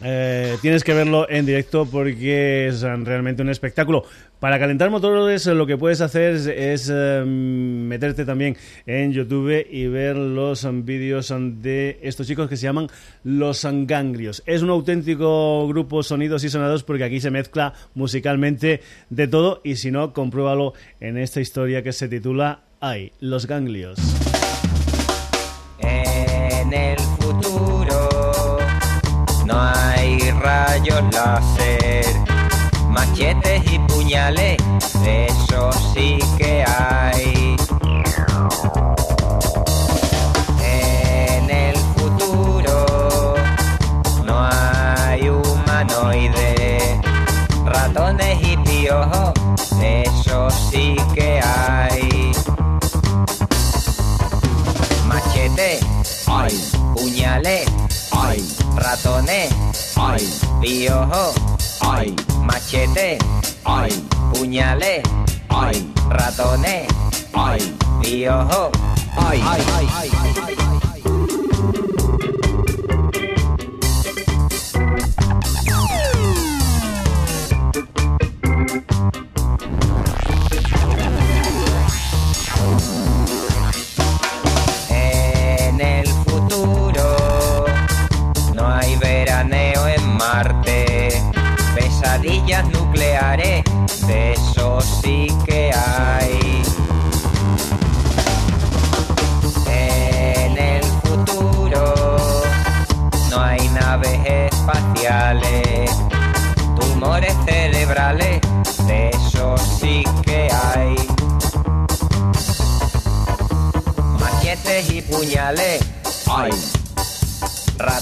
eh, 0.01 0.57
tienes 0.61 0.83
que 0.83 0.93
verlo 0.93 1.29
en 1.29 1.45
directo 1.45 1.85
porque 1.85 2.67
es 2.67 2.81
realmente 2.81 3.41
un 3.41 3.49
espectáculo. 3.49 4.05
Para 4.39 4.57
calentar 4.57 4.89
motores 4.89 5.45
lo 5.47 5.67
que 5.67 5.77
puedes 5.77 5.99
hacer 5.99 6.35
es, 6.35 6.89
eh, 6.93 7.23
meterte 7.25 8.23
también 8.23 8.55
en 8.85 9.11
YouTube 9.11 9.65
y 9.69 9.87
ver 9.87 10.15
los 10.15 10.65
vídeos 10.85 11.33
de 11.61 11.99
estos 12.01 12.25
chicos 12.25 12.47
que 12.47 12.55
se 12.55 12.63
llaman 12.63 12.87
Los 13.25 13.65
Ganglios. 13.65 14.41
Es 14.45 14.61
un 14.61 14.69
auténtico 14.69 15.67
grupo 15.67 16.03
sonidos 16.03 16.45
y 16.45 16.49
sonados 16.49 16.83
porque 16.83 17.03
aquí 17.03 17.19
se 17.19 17.31
mezcla 17.31 17.73
musicalmente 17.95 18.81
de 19.09 19.27
todo 19.27 19.59
y 19.65 19.75
si 19.75 19.91
no, 19.91 20.13
compruébalo 20.13 20.73
en 21.01 21.17
esta 21.17 21.41
historia 21.41 21.83
que 21.83 21.91
se 21.91 22.07
titula 22.07 22.61
Ay, 22.79 23.11
Los 23.19 23.45
Ganglios. 23.45 23.99
En 25.79 26.73
el 26.73 26.97
futuro 27.19 28.57
no 29.45 29.59
hay 29.59 30.19
rayos 30.31 31.03
láser, 31.13 31.78
machetes 32.89 33.63
y 33.71 33.79
puñales, 33.79 34.57
eso 35.05 35.71
sí 35.93 36.19
que 36.37 36.63
hay. 36.65 37.55
En 40.61 41.49
el 41.49 41.77
futuro 41.95 43.35
no 44.25 44.49
hay 44.51 45.29
humanoides, 45.29 46.99
ratones 47.65 48.39
y 48.41 48.57
piojos, 48.57 49.33
eso 49.81 50.49
sí 50.49 50.95
que 51.13 51.39
hay. 51.41 52.31
Machete, 55.07 55.79
ay, 56.27 56.59
puñales, 56.95 57.67
ay, 58.11 58.47
ratones, 58.75 59.49
ay, 59.95 60.29
piojos, 60.61 61.35
ay, 61.81 62.15
machete, 62.43 63.17
ay, 63.65 63.91
puñales, 64.33 65.03
ay, 65.49 65.93
ratones, 66.09 66.87
ay, 67.33 67.75
piojos, 68.01 68.71
ay, 69.17 69.41
ay, 69.45 69.61
ay, 69.75 70.68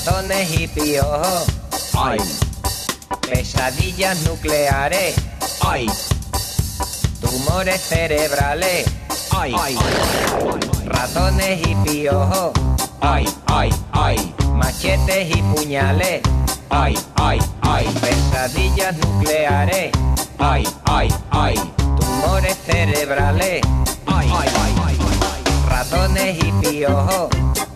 ratones 0.08 0.58
y 0.58 0.68
piojos, 0.70 1.47
ay, 1.97 2.18
pesadillas 3.30 4.18
nucleares, 4.22 5.16
ay, 5.60 5.86
tumores 7.20 7.82
cerebrales, 7.82 8.86
ay, 9.32 9.53
ratones 10.86 11.60
y 11.68 11.76
piojos, 11.76 12.51
ay, 13.01 13.26
ay, 13.47 13.70
ay, 13.91 14.34
machetes 14.53 15.36
y 15.36 15.41
puñales, 15.41 16.22
ay, 16.70 16.97
ay, 17.16 17.39
ay, 17.64 17.86
pesadillas 17.99 18.95
nucleares, 18.99 19.91
ay, 20.39 20.66
ay, 20.86 21.14
ay, 21.32 21.74
tumores 21.99 22.55
cerebrales, 22.66 23.62
ay, 24.05 24.32
ay, 24.34 24.49
ay, 24.64 24.76
ay, 24.86 25.68
ratones 25.68 26.38
y 26.45 26.51
piojos, 26.66 27.28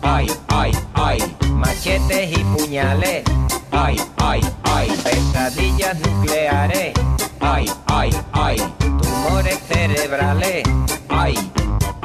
ay, 0.02 0.26
ay, 0.48 0.72
ay, 0.94 1.36
machetes 1.54 2.30
y 2.38 2.44
puñales, 2.44 3.24
ay, 3.70 3.96
ay, 4.18 4.40
ay, 4.64 4.88
pesadillas 5.02 5.98
nucleares, 6.00 6.92
ay, 7.40 7.70
ay, 7.86 8.10
ay, 8.32 8.56
tumores 8.78 9.58
cerebrales, 9.68 10.64
ay, 11.08 11.50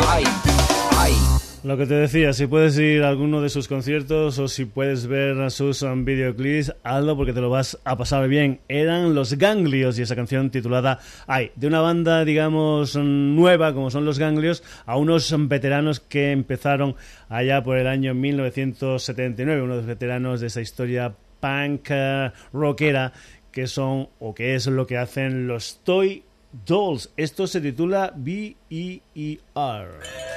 ay. 0.08 0.24
Lo 1.68 1.76
que 1.76 1.86
te 1.86 1.96
decía, 1.96 2.32
si 2.32 2.48
puedes 2.48 2.80
ir 2.80 3.04
a 3.04 3.10
alguno 3.10 3.42
de 3.42 3.50
sus 3.50 3.68
conciertos 3.68 4.40
o 4.40 4.48
si 4.48 4.64
puedes 4.64 5.06
ver 5.06 5.52
sus 5.52 5.82
um, 5.82 6.06
videoclips, 6.06 6.74
hazlo 6.82 7.18
porque 7.18 7.34
te 7.34 7.42
lo 7.42 7.50
vas 7.50 7.78
a 7.84 7.98
pasar 7.98 8.30
bien. 8.30 8.62
Eran 8.70 9.14
los 9.14 9.34
Ganglios 9.34 10.00
y 10.00 10.04
esa 10.04 10.16
canción 10.16 10.50
titulada 10.50 11.00
Ay, 11.28 11.52
de 11.58 11.68
una 11.68 11.82
banda, 11.82 12.24
digamos, 12.24 12.96
nueva 12.96 13.74
como 13.74 13.92
son 13.92 14.06
los 14.06 14.18
Ganglios, 14.18 14.64
a 14.86 14.96
unos 14.96 15.36
veteranos 15.50 16.00
que 16.00 16.32
empezaron 16.32 16.96
allá 17.28 17.62
por 17.62 17.78
el 17.78 17.88
año 17.88 18.14
1979, 18.14 19.62
unos 19.62 19.86
veteranos 19.86 20.40
de 20.40 20.48
esa 20.48 20.62
historia 20.62 21.14
punk 21.42 21.88
eh, 21.90 22.32
rockera 22.54 23.12
que 23.52 23.68
son 23.68 24.08
o 24.20 24.34
que 24.34 24.56
es 24.56 24.68
lo 24.68 24.88
que 24.88 24.98
hacen 24.98 25.48
los 25.48 25.82
Toy 25.84 26.24
Dolls. 26.66 27.12
Esto 27.18 27.46
se 27.46 27.60
titula 27.60 28.14
B-E-E-R. 28.16 30.37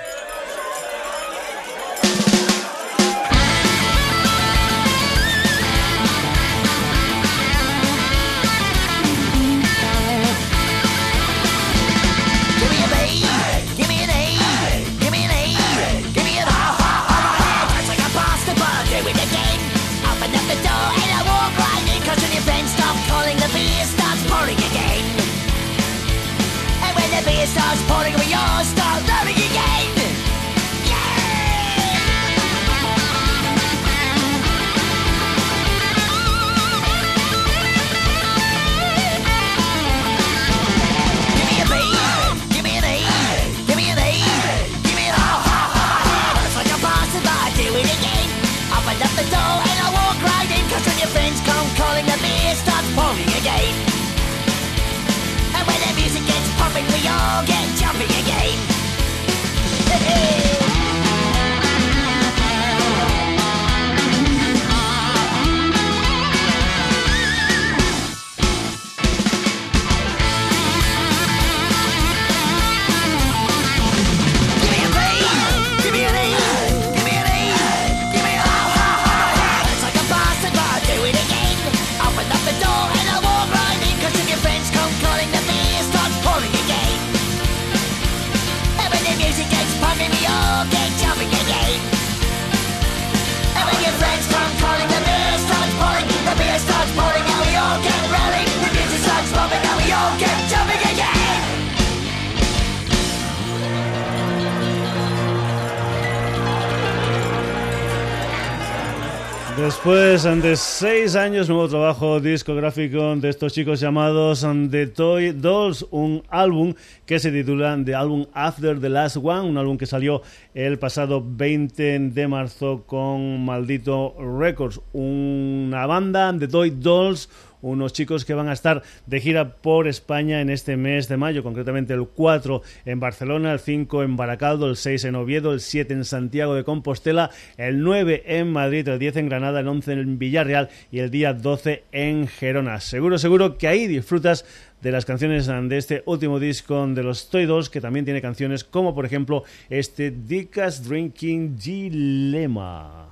Después 109.60 110.22
de 110.22 110.56
seis 110.56 111.14
años, 111.14 111.50
nuevo 111.50 111.68
trabajo 111.68 112.18
discográfico 112.18 113.14
de 113.16 113.28
estos 113.28 113.52
chicos 113.52 113.78
llamados 113.78 114.46
The 114.70 114.86
Toy 114.86 115.32
Dolls, 115.32 115.86
un 115.90 116.22
álbum 116.30 116.72
que 117.04 117.18
se 117.18 117.30
titula 117.30 117.78
The 117.84 117.94
Album 117.94 118.24
After 118.32 118.80
the 118.80 118.88
Last 118.88 119.18
One, 119.18 119.50
un 119.50 119.58
álbum 119.58 119.76
que 119.76 119.84
salió 119.84 120.22
el 120.54 120.78
pasado 120.78 121.22
20 121.22 121.98
de 121.98 122.26
marzo 122.26 122.84
con 122.86 123.44
Maldito 123.44 124.16
Records, 124.18 124.80
una 124.94 125.84
banda 125.84 126.32
de 126.32 126.48
Toy 126.48 126.70
Dolls 126.70 127.28
unos 127.62 127.92
chicos 127.92 128.24
que 128.24 128.34
van 128.34 128.48
a 128.48 128.52
estar 128.52 128.82
de 129.06 129.20
gira 129.20 129.56
por 129.56 129.88
España 129.88 130.40
en 130.40 130.50
este 130.50 130.76
mes 130.76 131.08
de 131.08 131.16
mayo, 131.16 131.42
concretamente 131.42 131.94
el 131.94 132.06
4 132.06 132.62
en 132.84 133.00
Barcelona, 133.00 133.52
el 133.52 133.60
5 133.60 134.02
en 134.02 134.16
Baracaldo, 134.16 134.68
el 134.68 134.76
6 134.76 135.04
en 135.04 135.14
Oviedo, 135.14 135.52
el 135.52 135.60
7 135.60 135.92
en 135.94 136.04
Santiago 136.04 136.54
de 136.54 136.64
Compostela, 136.64 137.30
el 137.56 137.80
9 137.82 138.24
en 138.26 138.52
Madrid, 138.52 138.86
el 138.88 138.98
10 138.98 139.16
en 139.16 139.28
Granada, 139.28 139.60
el 139.60 139.68
11 139.68 139.92
en 139.92 140.18
Villarreal 140.18 140.68
y 140.90 141.00
el 141.00 141.10
día 141.10 141.32
12 141.32 141.84
en 141.92 142.26
Gerona. 142.26 142.80
Seguro, 142.80 143.18
seguro 143.18 143.58
que 143.58 143.68
ahí 143.68 143.86
disfrutas 143.86 144.44
de 144.80 144.92
las 144.92 145.04
canciones 145.04 145.46
de 145.46 145.76
este 145.76 146.02
último 146.06 146.38
disco 146.38 146.86
de 146.86 147.02
los 147.02 147.28
Toy 147.28 147.44
Dolls, 147.44 147.68
que 147.68 147.80
también 147.80 148.04
tiene 148.04 148.22
canciones 148.22 148.64
como 148.64 148.94
por 148.94 149.04
ejemplo 149.04 149.44
este 149.68 150.10
Dickas 150.10 150.88
Drinking 150.88 151.56
Dilemma. 151.56 153.08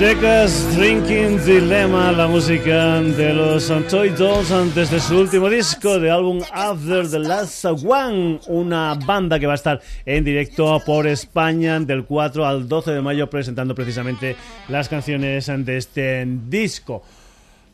Decas 0.00 0.74
Drinking 0.78 1.44
Dilemma, 1.44 2.10
la 2.10 2.26
música 2.26 3.02
de 3.02 3.34
los 3.34 3.70
Toy 3.90 4.08
antes 4.50 4.90
de 4.90 4.98
su 4.98 5.18
último 5.18 5.50
disco 5.50 6.00
de 6.00 6.10
álbum 6.10 6.40
After 6.54 7.06
the 7.06 7.18
Last 7.18 7.66
One, 7.66 8.40
una 8.46 8.94
banda 8.94 9.38
que 9.38 9.46
va 9.46 9.52
a 9.52 9.56
estar 9.56 9.78
en 10.06 10.24
directo 10.24 10.80
por 10.86 11.06
España 11.06 11.78
del 11.80 12.06
4 12.06 12.46
al 12.46 12.66
12 12.66 12.92
de 12.92 13.02
mayo 13.02 13.28
presentando 13.28 13.74
precisamente 13.74 14.36
las 14.70 14.88
canciones 14.88 15.52
de 15.54 15.76
este 15.76 16.26
disco. 16.48 17.02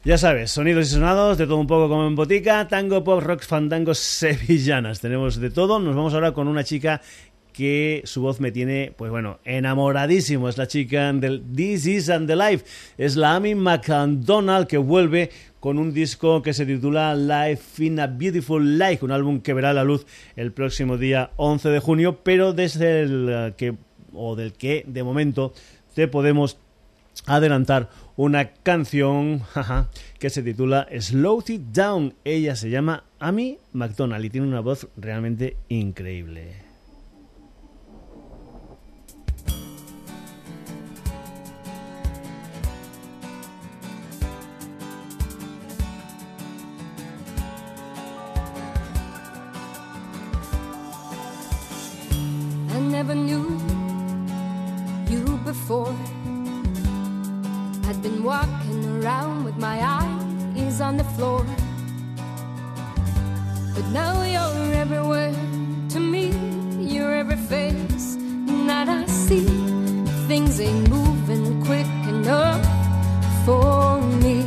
Ya 0.07 0.17
sabes, 0.19 0.53
sonidos 0.53 0.87
y 0.87 0.91
sonados, 0.91 1.37
de 1.37 1.47
todo 1.47 1.57
un 1.57 1.67
poco 1.67 1.89
como 1.89 2.07
en 2.07 2.15
botica, 2.15 2.69
tango, 2.69 3.03
pop, 3.03 3.21
rock, 3.21 3.43
fandangos, 3.43 3.99
sevillanas. 4.21 5.01
Tenemos 5.01 5.41
de 5.41 5.51
todo. 5.51 5.81
Nos 5.81 5.97
vamos 5.97 6.15
ahora 6.15 6.31
con 6.31 6.47
una 6.47 6.63
chica 6.63 7.01
que 7.57 8.03
su 8.05 8.21
voz 8.21 8.39
me 8.39 8.53
tiene, 8.53 8.93
pues 8.95 9.11
bueno, 9.11 9.39
enamoradísimo. 9.45 10.51
Es 10.51 10.59
la 10.59 10.67
chica 10.67 11.11
del 11.15 11.43
This 11.55 11.87
Is 11.87 12.11
and 12.11 12.29
the 12.29 12.37
Life. 12.37 12.67
Es 12.99 13.17
la 13.17 13.35
Amy 13.35 13.55
McDonald 13.55 14.67
que 14.67 14.77
vuelve 14.77 15.31
con 15.59 15.79
un 15.79 15.95
disco 15.95 16.43
que 16.43 16.53
se 16.53 16.67
titula 16.67 17.15
Life 17.15 17.83
in 17.83 17.99
a 17.99 18.09
Beautiful 18.09 18.79
Life, 18.79 19.03
un 19.03 19.11
álbum 19.11 19.41
que 19.41 19.55
verá 19.55 19.73
la 19.73 19.85
luz 19.85 20.07
el 20.37 20.53
próximo 20.53 20.99
día 20.99 21.31
11 21.37 21.71
de 21.71 21.81
junio, 21.81 22.21
pero 22.23 22.53
desde 22.53 23.01
el 23.01 23.55
que, 23.57 23.75
o 24.13 24.37
del 24.37 24.53
que 24.53 24.85
de 24.87 25.03
momento 25.03 25.55
te 25.95 26.09
podemos 26.09 26.59
adelantar 27.25 27.89
una 28.17 28.51
canción 28.51 29.43
que 30.19 30.29
se 30.29 30.43
titula 30.43 30.87
Slow 31.01 31.43
It 31.49 31.63
Down. 31.73 32.15
Ella 32.23 32.55
se 32.55 32.69
llama 32.69 33.05
Amy 33.19 33.59
McDonald 33.73 34.27
y 34.27 34.31
tiene 34.31 34.47
una 34.47 34.61
voz 34.61 34.89
realmente 34.99 35.57
increíble. 35.71 36.66
Never 52.91 53.15
knew 53.15 53.61
you 55.09 55.25
before. 55.45 55.95
I'd 57.89 58.01
been 58.03 58.23
walking 58.23 58.85
around 58.97 59.45
with 59.45 59.57
my 59.57 59.79
eyes 59.83 60.81
on 60.81 60.97
the 60.97 61.05
floor. 61.15 61.45
But 63.75 63.87
now 63.93 64.23
you're 64.23 64.75
everywhere 64.75 65.35
to 65.91 65.99
me, 66.01 66.33
you're 66.81 67.15
every 67.15 67.37
face 67.37 68.17
that 68.67 68.89
I 68.89 69.05
see. 69.07 69.47
Things 70.29 70.61
ain't 70.61 70.89
moving 70.89 71.65
quick 71.65 71.87
enough 72.15 72.65
for 73.45 74.01
me. 74.23 74.45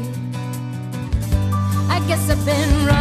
I 1.89 1.99
guess 2.07 2.29
I've 2.29 2.45
been 2.45 2.85
running 2.85 2.98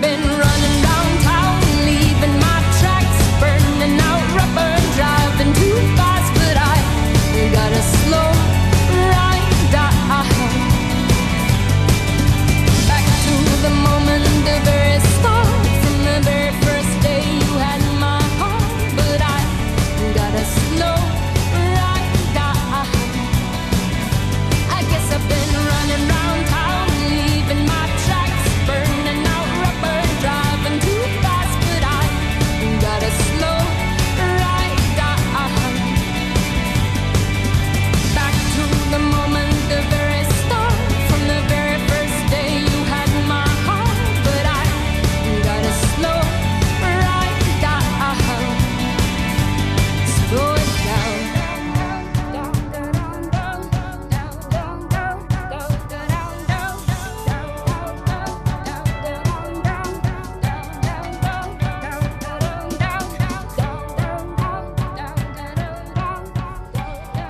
been 0.00 0.20
running 0.20 0.82
round 0.82 1.17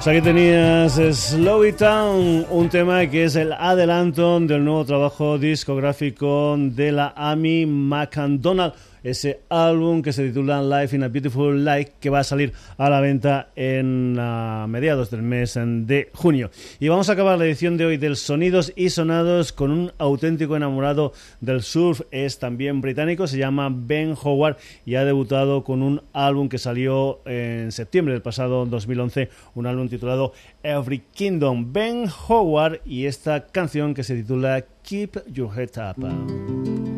aquí 0.09 0.23
tenías 0.23 0.95
Slow 0.95 1.65
It 1.67 1.81
Down, 1.81 2.47
un 2.51 2.69
tema 2.71 3.07
que 3.07 3.25
es 3.25 3.37
el 3.37 3.53
adelanto 3.53 4.41
del 4.41 4.65
nuevo 4.65 4.85
trabajo 4.85 5.37
discográfico 5.39 6.57
de 6.59 6.93
la 6.93 7.13
Amy 7.15 7.67
McDonald. 7.67 8.73
Ese 9.03 9.41
álbum 9.49 10.03
que 10.03 10.13
se 10.13 10.27
titula 10.27 10.63
Life 10.63 10.95
in 10.95 11.03
a 11.03 11.09
Beautiful 11.09 11.65
Light 11.65 11.91
que 12.01 12.11
va 12.11 12.21
a 12.21 12.25
salir 12.25 12.53
a 12.77 12.91
la 12.91 13.01
venta 13.01 13.49
en 13.57 14.17
a 14.19 14.67
mediados 14.69 15.11
del 15.11 15.23
mes 15.23 15.55
de 15.57 16.11
junio. 16.15 16.51
Y 16.81 16.89
vamos 16.89 17.09
a 17.09 17.13
acabar 17.13 17.39
la 17.39 17.47
edición 17.47 17.77
de 17.77 17.87
hoy 17.87 17.97
del 17.97 18.17
Sonidos 18.17 18.73
y 18.77 18.91
Sonados 18.91 19.53
con 19.53 19.71
un 19.71 19.93
auténtico 19.99 20.57
enamorado 20.57 21.13
del 21.41 21.63
surf. 21.63 22.03
Es 22.11 22.39
también 22.39 22.81
británico, 22.81 23.27
se 23.27 23.39
llama 23.39 23.69
Ben 23.73 24.15
Howard 24.23 24.57
y 24.85 24.95
ha 24.97 25.05
debutado 25.05 25.65
con 25.65 25.83
un 25.83 26.03
álbum 26.13 26.49
que 26.49 26.59
salió 26.59 27.21
en 27.25 27.73
septiembre 27.73 28.15
del 28.15 28.23
pasado 28.23 28.67
2011, 28.67 29.29
un 29.55 29.67
álbum 29.67 29.89
titulado 29.89 30.33
Every 30.63 31.03
Kingdom. 31.15 31.73
Ben 31.73 32.07
Howard 32.29 32.81
y 32.85 33.07
esta 33.07 33.47
canción 33.47 33.95
que 33.95 34.03
se 34.03 34.17
titula 34.17 34.65
Keep 34.83 35.33
Your 35.33 35.51
Head 35.57 35.71
Up. 35.77 36.98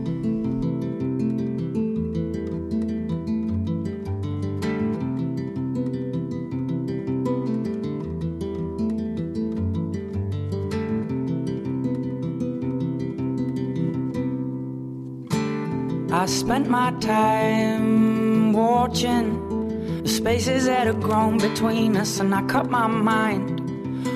I 16.12 16.26
spent 16.26 16.68
my 16.68 16.92
time 17.00 18.52
watching 18.52 20.02
the 20.02 20.08
spaces 20.08 20.66
that 20.66 20.86
have 20.86 21.00
grown 21.00 21.38
between 21.38 21.96
us, 21.96 22.20
and 22.20 22.34
I 22.34 22.42
cut 22.42 22.70
my 22.70 22.86
mind 22.86 23.60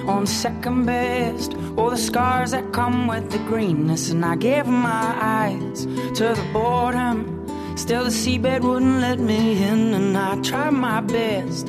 on 0.09 0.27
second 0.27 0.87
best. 0.87 1.55
All 1.77 1.91
the 1.91 1.97
scars 1.97 2.51
that 2.53 2.73
come 2.73 3.07
with 3.07 3.31
the 3.31 3.39
greenness, 3.39 4.11
and 4.11 4.25
I 4.25 4.37
gave 4.37 4.67
my 4.67 5.17
eyes 5.21 5.87
to 5.87 6.25
the 6.35 6.47
boredom 6.53 7.35
Still, 7.77 8.05
the 8.05 8.11
seabed 8.11 8.61
wouldn't 8.61 9.01
let 9.01 9.19
me 9.19 9.63
in, 9.63 9.95
and 9.95 10.17
I 10.17 10.41
tried 10.43 10.71
my 10.71 11.01
best 11.01 11.67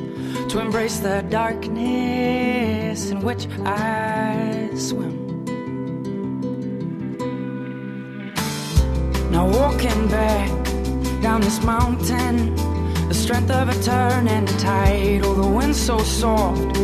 to 0.50 0.60
embrace 0.60 1.00
the 1.00 1.26
darkness 1.30 3.10
in 3.10 3.22
which 3.22 3.48
I 3.66 4.70
swim. 4.76 5.25
Now, 9.36 9.50
walking 9.50 10.08
back 10.08 10.50
down 11.22 11.42
this 11.42 11.62
mountain, 11.62 12.56
the 13.10 13.14
strength 13.14 13.52
of 13.52 13.68
a 13.68 13.78
turning 13.84 14.46
tide. 14.46 15.24
Oh, 15.26 15.34
the 15.34 15.46
wind 15.46 15.76
so 15.76 15.98
soft 15.98 16.78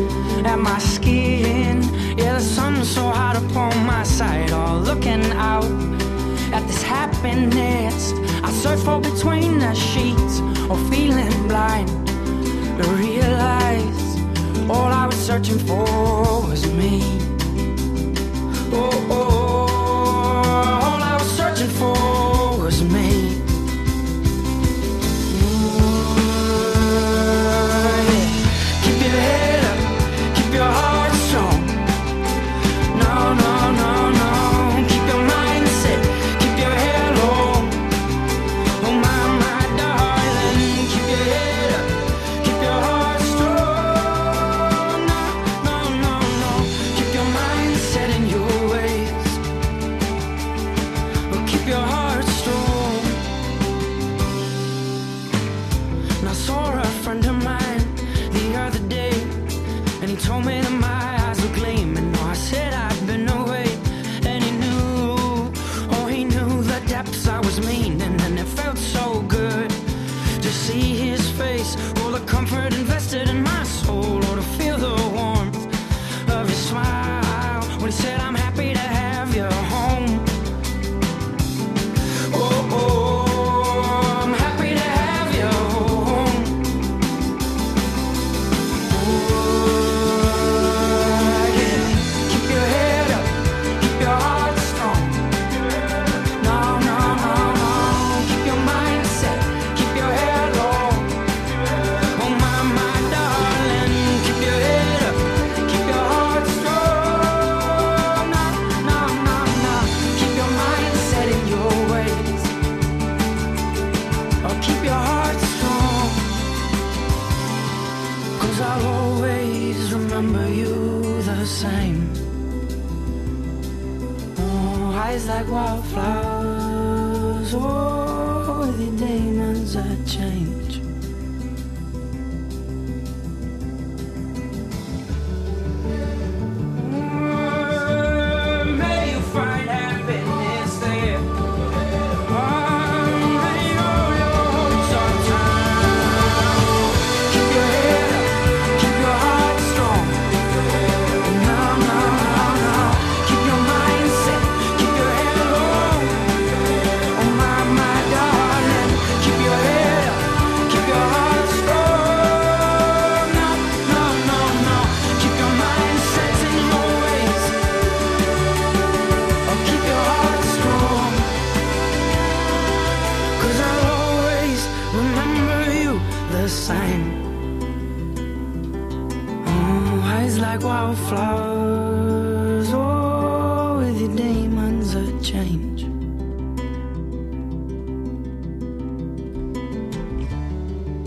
at 0.46 0.60
my 0.60 0.78
skin. 0.80 1.82
Yeah, 2.18 2.34
the 2.34 2.42
sun 2.42 2.84
so 2.84 3.04
hot 3.04 3.38
upon 3.38 3.86
my 3.86 4.04
side. 4.04 4.52
Oh, 4.52 4.80
looking 4.80 5.24
out 5.32 5.64
at 6.52 6.68
this 6.68 6.84
happiness 6.84 8.12
I 8.44 8.52
search 8.52 8.82
for 8.82 9.00
between 9.00 9.60
the 9.60 9.74
sheets 9.74 10.42
or 10.70 10.76
feeling 10.92 11.32
blind 11.48 11.88
to 11.88 12.90
realize 13.00 14.04
all 14.70 14.92
I 14.92 15.06
was 15.06 15.16
searching 15.16 15.60
for 15.60 15.86
was 16.50 16.70
me. 16.74 17.00
Oh, 18.74 19.08
oh, 19.10 20.82
all 20.84 21.02
I 21.02 21.16
was 21.18 21.32
searching 21.32 21.70
for 21.70 22.11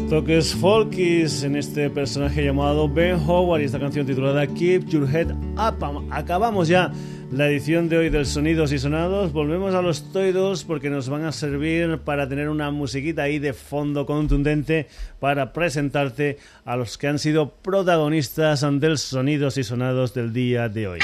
Toques 0.08 0.54
folkies 0.54 1.42
en 1.44 1.56
este 1.56 1.88
personaje 1.88 2.44
llamado 2.44 2.88
Ben 2.88 3.16
Howard 3.26 3.62
y 3.62 3.64
esta 3.64 3.80
canción 3.80 4.06
titulada 4.06 4.46
Keep 4.46 4.86
Your 4.88 5.08
Head 5.08 5.32
Up. 5.32 6.06
Acabamos 6.10 6.68
ya 6.68 6.92
la 7.32 7.48
edición 7.48 7.88
de 7.88 7.96
hoy 7.96 8.10
del 8.10 8.26
Sonidos 8.26 8.70
y 8.72 8.78
Sonados. 8.78 9.32
Volvemos 9.32 9.74
a 9.74 9.80
los 9.80 10.12
toidos 10.12 10.64
porque 10.64 10.90
nos 10.90 11.08
van 11.08 11.24
a 11.24 11.32
servir 11.32 11.98
para 12.04 12.28
tener 12.28 12.50
una 12.50 12.70
musiquita 12.70 13.22
ahí 13.22 13.38
de 13.38 13.54
fondo 13.54 14.04
contundente 14.04 14.88
para 15.20 15.52
presentarte 15.52 16.38
a 16.64 16.76
los 16.76 16.98
que 16.98 17.08
han 17.08 17.18
sido 17.18 17.54
protagonistas 17.54 18.64
del 18.80 18.98
Sonidos 18.98 19.56
y 19.56 19.64
Sonados 19.64 20.12
del 20.12 20.32
día 20.32 20.68
de 20.68 20.86
hoy. 20.86 21.00